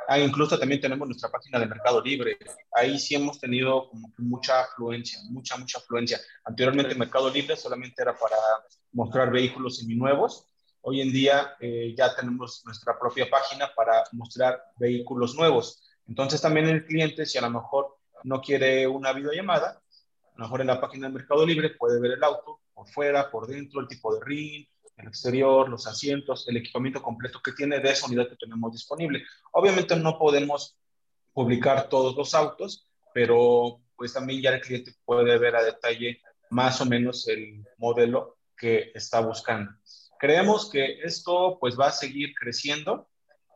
[0.09, 2.37] ah, incluso también tenemos nuestra página de Mercado Libre.
[2.73, 6.21] Ahí sí hemos tenido mucha afluencia, mucha, mucha afluencia.
[6.45, 8.37] Anteriormente Mercado Libre solamente era para
[8.93, 10.47] mostrar vehículos seminuevos.
[10.87, 15.83] Hoy en día eh, ya tenemos nuestra propia página para mostrar vehículos nuevos.
[16.07, 20.61] Entonces también el cliente, si a lo mejor no quiere una videollamada, a lo mejor
[20.61, 23.89] en la página de Mercado Libre puede ver el auto, por fuera, por dentro, el
[23.89, 24.67] tipo de ring,
[24.99, 29.25] el exterior, los asientos, el equipamiento completo que tiene de esa unidad que tenemos disponible.
[29.53, 30.77] Obviamente no podemos
[31.33, 36.21] publicar todos los autos, pero pues también ya el cliente puede ver a detalle
[36.51, 39.71] más o menos el modelo que está buscando.
[40.25, 43.11] Creemos que esto pues va a seguir creciendo,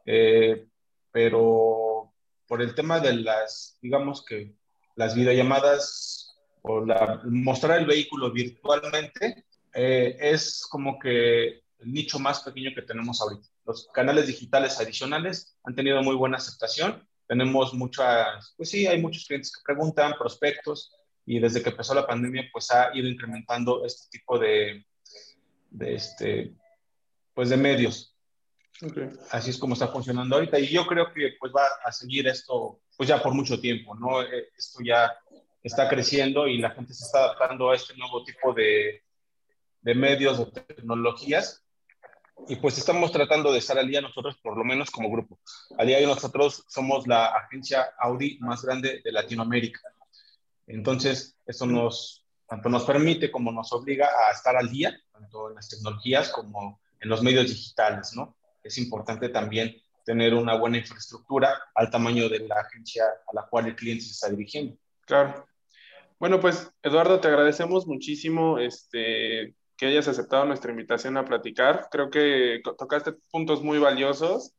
[0.05, 0.67] eh,
[1.11, 2.13] pero
[2.47, 4.53] por el tema de las, digamos que
[4.95, 12.43] las videollamadas o la, mostrar el vehículo virtualmente eh, es como que el nicho más
[12.43, 13.49] pequeño que tenemos ahorita.
[13.65, 17.03] Los canales digitales adicionales han tenido muy buena aceptación.
[17.27, 20.95] Tenemos muchas, pues sí, hay muchos clientes que preguntan, prospectos,
[21.25, 24.85] y desde que empezó la pandemia, pues ha ido incrementando este tipo de,
[25.69, 26.55] de este,
[27.35, 28.15] pues de medios.
[29.31, 30.59] Así es como está funcionando ahorita.
[30.59, 34.23] Y yo creo que pues va a seguir esto, pues ya por mucho tiempo, ¿no?
[34.23, 35.13] Eh, esto ya
[35.63, 39.03] está creciendo y la gente se está adaptando a este nuevo tipo de,
[39.81, 41.65] de medios, de tecnologías.
[42.47, 45.41] Y pues estamos tratando de estar al día nosotros, por lo menos como grupo.
[45.77, 49.81] Al día de nosotros somos la agencia Audi más grande de Latinoamérica.
[50.69, 55.57] Entonces, eso nos, tanto nos permite como nos obliga a estar al día, tanto en
[55.57, 58.37] las tecnologías como en los medios digitales, ¿no?
[58.63, 63.67] Es importante también tener una buena infraestructura al tamaño de la agencia a la cual
[63.67, 64.77] el cliente se está dirigiendo.
[65.03, 65.47] Claro.
[66.19, 71.89] Bueno, pues Eduardo, te agradecemos muchísimo este, que hayas aceptado nuestra invitación a platicar.
[71.91, 74.55] Creo que tocaste puntos muy valiosos.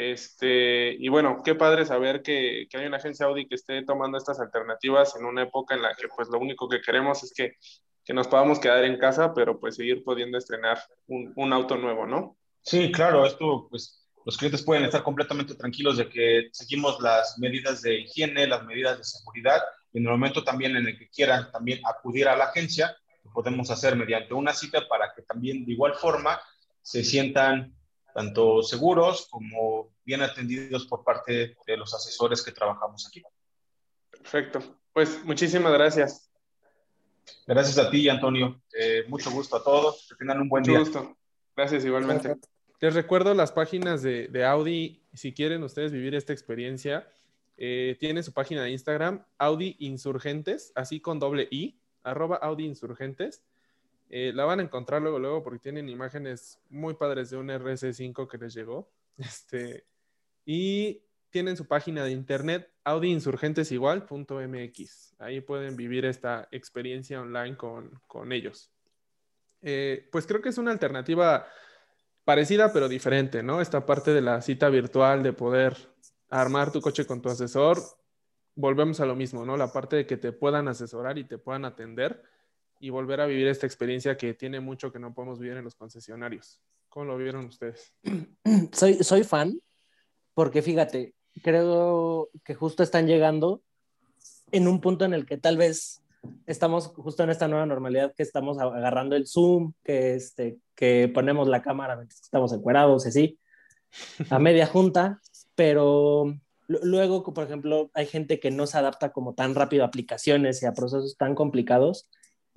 [0.00, 4.16] Este, y bueno, qué padre saber que, que, hay una agencia Audi que esté tomando
[4.16, 7.56] estas alternativas en una época en la que pues lo único que queremos es que,
[8.04, 10.78] que nos podamos quedar en casa, pero pues seguir pudiendo estrenar
[11.08, 12.36] un, un auto nuevo, ¿no?
[12.62, 17.82] Sí, claro, esto pues los clientes pueden estar completamente tranquilos de que seguimos las medidas
[17.82, 19.60] de higiene, las medidas de seguridad
[19.94, 23.68] en el momento también en el que quieran también acudir a la agencia, lo podemos
[23.68, 26.40] hacer mediante una cita para que también de igual forma
[26.82, 27.74] se sientan
[28.14, 33.22] tanto seguros como bien atendidos por parte de los asesores que trabajamos aquí.
[34.10, 34.60] Perfecto.
[34.92, 36.30] Pues muchísimas gracias.
[37.46, 38.60] Gracias a ti, Antonio.
[38.72, 40.06] Eh, mucho gusto a todos.
[40.08, 40.80] Que tengan un buen mucho día.
[40.80, 41.16] gusto.
[41.56, 42.36] Gracias igualmente.
[42.80, 45.02] Les recuerdo las páginas de, de Audi.
[45.12, 47.08] Si quieren ustedes vivir esta experiencia,
[47.56, 53.42] eh, tiene su página de Instagram, Audi Insurgentes, así con doble I, arroba Audi Insurgentes.
[54.10, 58.28] Eh, la van a encontrar luego, luego, porque tienen imágenes muy padres de un RS5
[58.28, 58.88] que les llegó.
[59.18, 59.84] Este,
[60.46, 65.16] y tienen su página de internet, audiinsurgentesigual.mx.
[65.18, 68.70] Ahí pueden vivir esta experiencia online con, con ellos.
[69.60, 71.46] Eh, pues creo que es una alternativa
[72.24, 73.60] parecida pero diferente, ¿no?
[73.60, 75.76] Esta parte de la cita virtual, de poder
[76.30, 77.78] armar tu coche con tu asesor,
[78.54, 79.56] volvemos a lo mismo, ¿no?
[79.56, 82.22] La parte de que te puedan asesorar y te puedan atender
[82.78, 85.74] y volver a vivir esta experiencia que tiene mucho que no podemos vivir en los
[85.74, 86.60] concesionarios.
[86.88, 87.92] ¿Cómo lo vieron ustedes?
[88.72, 89.60] Soy, soy fan
[90.34, 93.62] porque fíjate, creo que justo están llegando
[94.52, 96.02] en un punto en el que tal vez
[96.46, 101.48] estamos justo en esta nueva normalidad que estamos agarrando el Zoom, que, este, que ponemos
[101.48, 103.38] la cámara mientras estamos encuerados, así,
[104.30, 105.20] a media junta,
[105.54, 106.34] pero
[106.68, 110.66] luego, por ejemplo, hay gente que no se adapta como tan rápido a aplicaciones y
[110.66, 112.08] a procesos tan complicados,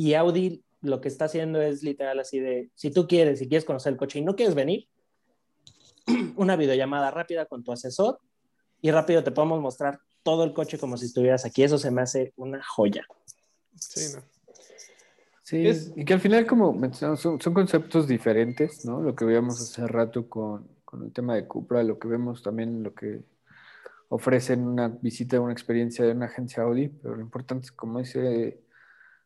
[0.01, 3.65] y Audi lo que está haciendo es literal así de, si tú quieres, si quieres
[3.65, 4.87] conocer el coche y no quieres venir,
[6.37, 8.19] una videollamada rápida con tu asesor
[8.81, 11.61] y rápido te podemos mostrar todo el coche como si estuvieras aquí.
[11.61, 13.05] Eso se me hace una joya.
[13.75, 14.23] Sí, no.
[15.43, 19.01] Sí, Es- y que al final, como mencionamos, son, son conceptos diferentes, ¿no?
[19.01, 22.81] Lo que veíamos hace rato con, con el tema de Cupra, lo que vemos también,
[22.81, 23.21] lo que
[24.09, 28.61] ofrecen una visita, una experiencia de una agencia Audi, pero lo importante es, como dice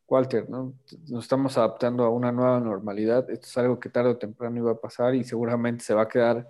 [0.08, 0.74] Walter, ¿no?
[1.10, 3.30] Nos estamos adaptando a una nueva normalidad.
[3.30, 6.08] Esto es algo que tarde o temprano iba a pasar y seguramente se va a
[6.08, 6.48] quedar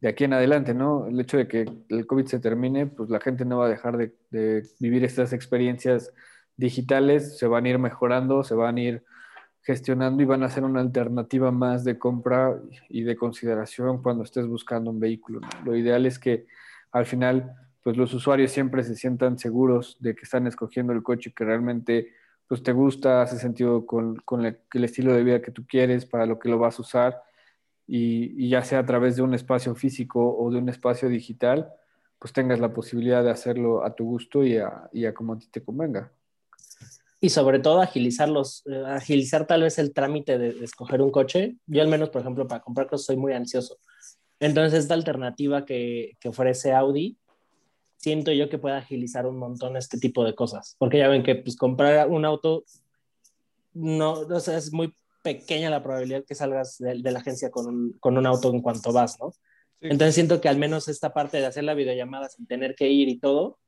[0.00, 1.06] de aquí en adelante, ¿no?
[1.06, 3.96] El hecho de que el COVID se termine, pues la gente no va a dejar
[3.96, 6.12] de, vivir estas experiencias
[6.56, 9.04] digitales, se van a ir mejorando, se van a ir
[9.62, 14.46] gestionando y van a ser una alternativa más de compra y de consideración cuando estés
[14.46, 15.40] buscando un vehículo.
[15.64, 16.46] Lo ideal es que
[16.90, 21.32] al final, pues los usuarios siempre se sientan seguros de que están escogiendo el coche
[21.36, 22.12] que realmente
[22.48, 26.06] pues te gusta, hace sentido con, con el, el estilo de vida que tú quieres,
[26.06, 27.22] para lo que lo vas a usar,
[27.86, 31.72] y, y ya sea a través de un espacio físico o de un espacio digital,
[32.18, 35.38] pues tengas la posibilidad de hacerlo a tu gusto y a, y a como a
[35.38, 36.12] ti te convenga.
[37.20, 41.10] Y sobre todo agilizar, los, eh, agilizar tal vez el trámite de, de escoger un
[41.10, 41.56] coche.
[41.66, 43.78] Yo al menos, por ejemplo, para comprar cosas soy muy ansioso.
[44.40, 47.18] Entonces, esta alternativa que, que ofrece Audi,
[47.98, 50.74] siento yo que puede agilizar un montón este tipo de cosas.
[50.78, 52.64] Porque ya ven que pues, comprar un auto,
[53.74, 57.66] no, o sea, es muy pequeña la probabilidad que salgas de, de la agencia con
[57.66, 59.32] un, con un auto en cuanto vas, ¿no?
[59.32, 59.88] Sí.
[59.90, 63.08] Entonces siento que al menos esta parte de hacer la videollamada sin tener que ir
[63.08, 63.58] y todo,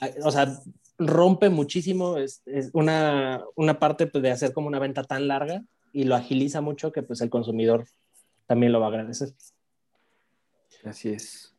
[0.00, 0.58] a- o sea,
[0.98, 5.62] rompe muchísimo es, es una, una parte pues, de hacer como una venta tan larga
[5.92, 7.86] y lo agiliza mucho que pues el consumidor
[8.46, 9.28] también lo va a agradecer.
[10.84, 11.53] Así es.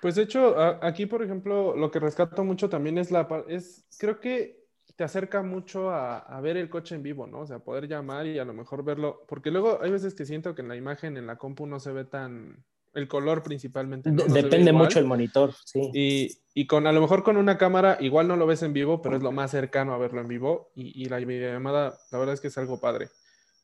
[0.00, 3.84] Pues de hecho, a- aquí, por ejemplo, lo que rescato mucho también es la es,
[3.98, 4.60] creo que
[4.96, 7.40] te acerca mucho a, a ver el coche en vivo, ¿no?
[7.40, 10.54] O sea, poder llamar y a lo mejor verlo, porque luego hay veces que siento
[10.54, 14.10] que en la imagen, en la compu, no se ve tan, el color principalmente.
[14.10, 14.24] ¿no?
[14.24, 15.90] Depende mucho el monitor, sí.
[15.92, 19.00] Y, y con a lo mejor con una cámara igual no lo ves en vivo,
[19.02, 22.34] pero es lo más cercano a verlo en vivo y, y la videollamada, la verdad
[22.34, 23.08] es que es algo padre.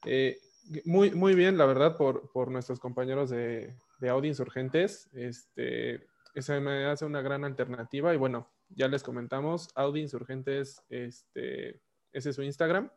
[0.04, 0.38] Eh,
[0.84, 5.08] muy, muy bien, la verdad, por, por nuestros compañeros de, de Audi Insurgentes.
[5.12, 6.06] Este,
[6.36, 11.80] esa me hace una gran alternativa y bueno, ya les comentamos, Audi Insurgentes, este,
[12.12, 12.90] ese es su Instagram.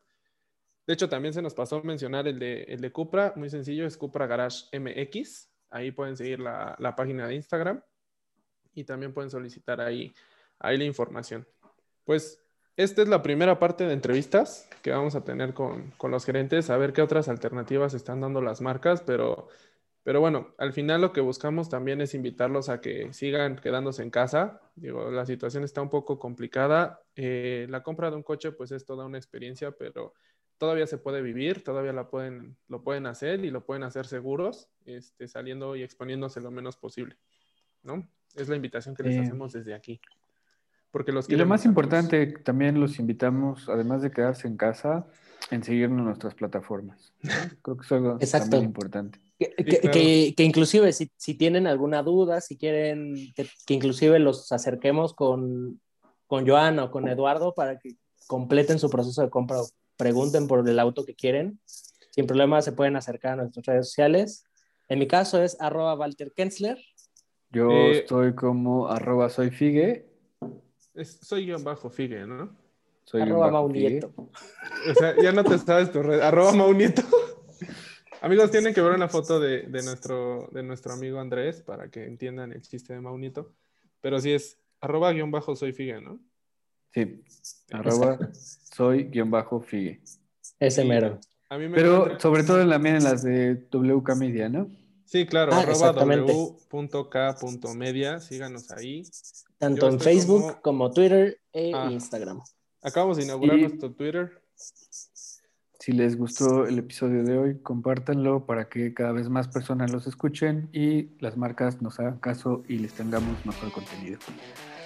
[0.86, 3.96] De hecho, también se nos pasó mencionar el de, el de Cupra, muy sencillo, es
[3.96, 5.50] Cupra Garage MX.
[5.70, 7.82] Ahí pueden seguir la, la página de Instagram
[8.74, 10.14] y también pueden solicitar ahí,
[10.60, 11.48] ahí la información.
[12.04, 12.44] Pues
[12.76, 16.70] esta es la primera parte de entrevistas que vamos a tener con, con los gerentes,
[16.70, 19.48] a ver qué otras alternativas están dando las marcas, pero,
[20.04, 24.10] pero bueno, al final lo que buscamos también es invitarlos a que sigan quedándose en
[24.10, 24.62] casa.
[24.76, 27.02] Digo, la situación está un poco complicada.
[27.16, 30.14] Eh, la compra de un coche pues es toda una experiencia, pero
[30.58, 34.70] todavía se puede vivir, todavía la pueden, lo pueden hacer y lo pueden hacer seguros,
[34.86, 37.18] este, saliendo y exponiéndose lo menos posible,
[37.84, 38.08] ¿no?
[38.36, 39.20] Es la invitación que les Sí.
[39.22, 40.00] hacemos desde aquí.
[40.92, 41.70] Porque los Y lo más todos.
[41.72, 45.06] importante, también los invitamos, además de quedarse en casa,
[45.52, 47.14] en seguirnos en nuestras plataformas.
[47.64, 48.50] Creo que es algo Exacto.
[48.50, 49.20] también importante.
[49.40, 49.94] Que, Sí, que- claro.
[49.94, 55.14] que- que inclusive si, si tienen alguna duda, si quieren que, que inclusive los acerquemos
[55.14, 55.80] con,
[56.28, 57.96] con Joana o con Eduardo para que
[58.28, 59.68] completen su proceso de compra o
[59.98, 61.60] pregunten por el auto que quieren,
[62.12, 64.44] sin problema se pueden acercar a nuestras redes sociales
[64.90, 66.78] En mi caso es arroba Walter Kensler.
[67.52, 70.08] Yo Eh, estoy como arroba soy Figue.
[70.96, 72.58] Es- soy guion bajo Figue, ¿no?
[73.06, 74.12] Soy arroba Maunieto.
[74.18, 76.20] O sea, ya no te sabes tu red.
[76.22, 77.04] Arroba Maunieto.
[78.22, 82.04] Amigos, tienen que ver una foto de, de nuestro, de nuestro amigo Andrés para que
[82.06, 83.54] entiendan el chiste de Maunieto.
[84.02, 86.20] Pero sí es arroba guion bajo soy Figue, ¿no?
[86.94, 87.24] Sí,
[87.72, 90.02] arroba soy guion bajo Figue.
[90.60, 91.20] Ese mero.
[91.50, 94.50] A mí me Pero encuentran- sobre todo en la también en las de WK Media,
[94.50, 94.70] ¿no?
[95.06, 95.94] Sí, claro, Ah, arroba
[96.72, 99.04] w.k.media, síganos ahí.
[99.58, 101.90] Tanto Yo en Facebook como- como, Twitter e Ah.
[101.92, 102.42] Instagram.
[102.82, 104.42] Acabamos de inaugurar Y- nuestro Twitter.
[105.90, 110.06] Si les gustó el episodio de hoy, compártanlo para que cada vez más personas los
[110.06, 114.20] escuchen y las marcas nos hagan caso y les tengamos mejor contenido.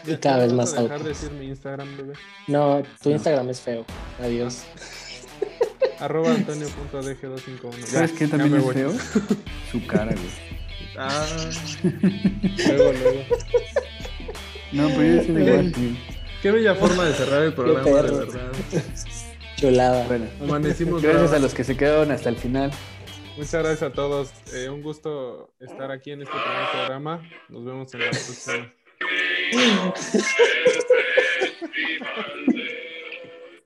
[0.07, 1.03] Y cada vez ¿Ya más dejar autos.
[1.03, 2.13] de decir mi Instagram, bebé?
[2.47, 3.15] No, tu No.
[3.15, 3.85] Instagram es feo.
[4.21, 4.63] Adiós.
[5.99, 7.83] Arroba antonio.dg251.
[7.85, 8.73] ¿Sabes ya también me es voy.
[8.73, 8.91] feo?
[9.73, 10.97] Su cara, güey.
[10.97, 11.25] Ah,
[12.65, 13.19] luego, luego.
[14.71, 15.99] No, pero yo sí ti.
[16.41, 18.51] Qué bella forma de cerrar el programa, de verdad.
[19.63, 20.05] Chulada.
[20.07, 21.37] Bueno, Amanecimos gracias bravos.
[21.37, 22.69] a los que se quedaron hasta el final.
[23.37, 24.33] Muchas gracias a todos.
[24.53, 27.21] Eh, un gusto estar aquí en este primer programa.
[27.47, 28.73] Nos vemos en la próxima.